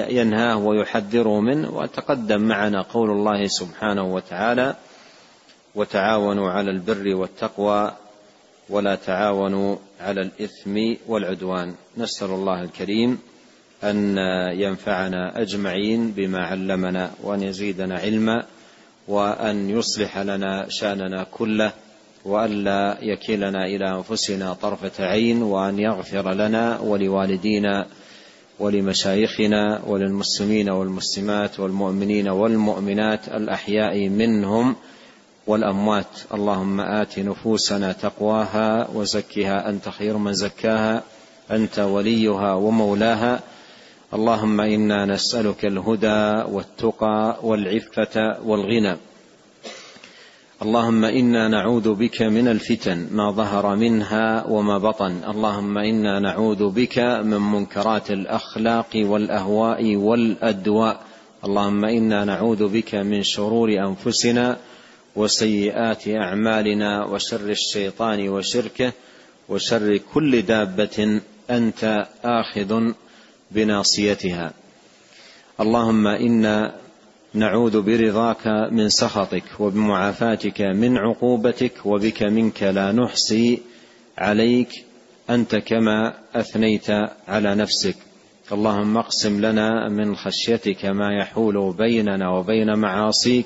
ينهاه 0.09 0.57
ويحذره 0.57 1.39
منه. 1.39 1.69
وتقدم 1.69 2.41
معنا 2.41 2.81
قول 2.81 3.09
الله 3.09 3.47
سبحانه 3.47 4.13
وتعالى 4.13 4.75
وتعاونوا 5.75 6.51
على 6.51 6.71
البر 6.71 7.15
والتقوى 7.15 7.91
ولا 8.69 8.95
تعاونوا 8.95 9.75
على 10.01 10.21
الإثم 10.21 10.95
والعدوان. 11.07 11.73
نسأل 11.97 12.29
الله 12.29 12.63
الكريم 12.63 13.19
أن 13.83 14.17
ينفعنا 14.57 15.41
أجمعين 15.41 16.11
بما 16.11 16.45
علمنا 16.45 17.11
وأن 17.23 17.43
يزيدنا 17.43 17.99
علما 17.99 18.43
وأن 19.07 19.69
يصلح 19.69 20.17
لنا 20.17 20.65
شأننا 20.69 21.25
كله 21.31 21.73
وألا 22.25 22.97
يكلنا 23.01 23.65
إلى 23.65 23.95
أنفسنا 23.95 24.53
طرفة 24.53 25.05
عين 25.05 25.41
وأن 25.41 25.79
يغفر 25.79 26.33
لنا 26.33 26.79
ولوالدينا 26.79 27.87
ولمشايخنا 28.59 29.81
وللمسلمين 29.87 30.69
والمسلمات 30.69 31.59
والمؤمنين 31.59 32.29
والمؤمنات 32.29 33.27
الأحياء 33.27 34.09
منهم 34.09 34.75
والأموات. 35.47 36.19
اللهم 36.33 36.79
آت 36.81 37.19
نفوسنا 37.19 37.91
تقواها 37.91 38.87
وزكها 38.93 39.69
أنت 39.69 39.89
خير 39.89 40.17
من 40.17 40.33
زكاها 40.33 41.03
أنت 41.51 41.79
وليها 41.79 42.53
ومولاها. 42.53 43.39
اللهم 44.13 44.61
إنا 44.61 45.05
نسألك 45.05 45.65
الهدى 45.65 46.51
والتقى 46.51 47.39
والعفة 47.43 48.41
والغنى. 48.43 48.97
اللهم 50.61 51.05
إنا 51.05 51.47
نعوذ 51.47 51.93
بك 51.93 52.21
من 52.21 52.47
الفتن 52.47 53.07
ما 53.11 53.31
ظهر 53.31 53.75
منها 53.75 54.47
وما 54.47 54.77
بطن. 54.77 55.23
اللهم 55.27 55.77
إنا 55.77 56.19
نعوذ 56.19 56.69
بك 56.69 56.99
من 56.99 57.41
منكرات 57.51 58.11
الأخلاق 58.11 58.89
والأهواء 58.95 59.95
والأدواء. 59.95 60.99
اللهم 61.45 61.85
إنا 61.85 62.25
نعوذ 62.25 62.67
بك 62.67 62.95
من 62.95 63.23
شرور 63.23 63.69
أنفسنا 63.69 64.57
وسيئات 65.15 66.07
أعمالنا 66.07 67.05
وشر 67.05 67.49
الشيطان 67.49 68.29
وشركه 68.29 68.91
وشر 69.49 69.97
كل 70.13 70.41
دابة 70.41 71.21
أنت 71.49 72.07
آخذ 72.23 72.91
بناصيتها. 73.51 74.53
اللهم 75.59 76.07
إنا 76.07 76.75
نعوذ 77.33 77.81
برضاك 77.81 78.47
من 78.71 78.89
سخطك 78.89 79.43
وبمعافاتك 79.59 80.61
من 80.61 80.97
عقوبتك 80.97 81.85
وبك 81.85 82.23
منك 82.23 82.63
لا 82.63 82.91
نحصي 82.91 83.61
عليك. 84.17 84.85
أنت 85.29 85.55
كما 85.55 86.13
أثنيت 86.35 86.89
على 87.27 87.55
نفسك. 87.55 87.95
اللهم 88.51 88.97
اقسم 88.97 89.45
لنا 89.45 89.89
من 89.89 90.15
خشيتك 90.15 90.85
ما 90.85 91.17
يحول 91.21 91.73
بيننا 91.77 92.29
وبين 92.29 92.79
معاصيك 92.79 93.45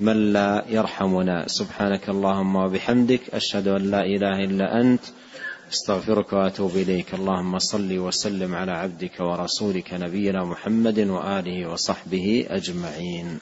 من 0.00 0.32
لا 0.32 0.64
يرحمنا. 0.68 1.48
سبحانك 1.48 2.08
اللهم 2.08 2.56
وبحمدك 2.56 3.20
أشهد 3.32 3.68
أن 3.68 3.90
لا 3.90 4.00
إله 4.00 4.44
إلا 4.44 4.80
أنت 4.80 5.00
أستغفرك 5.72 6.32
وأتوب 6.32 6.76
إليك. 6.76 7.14
اللهم 7.14 7.58
صل 7.58 7.98
وسلم 7.98 8.54
على 8.54 8.72
عبدك 8.72 9.20
ورسولك 9.20 9.94
نبينا 9.94 10.44
محمد 10.44 10.98
وآله 10.98 11.66
وصحبه 11.70 12.46
أجمعين. 12.50 13.38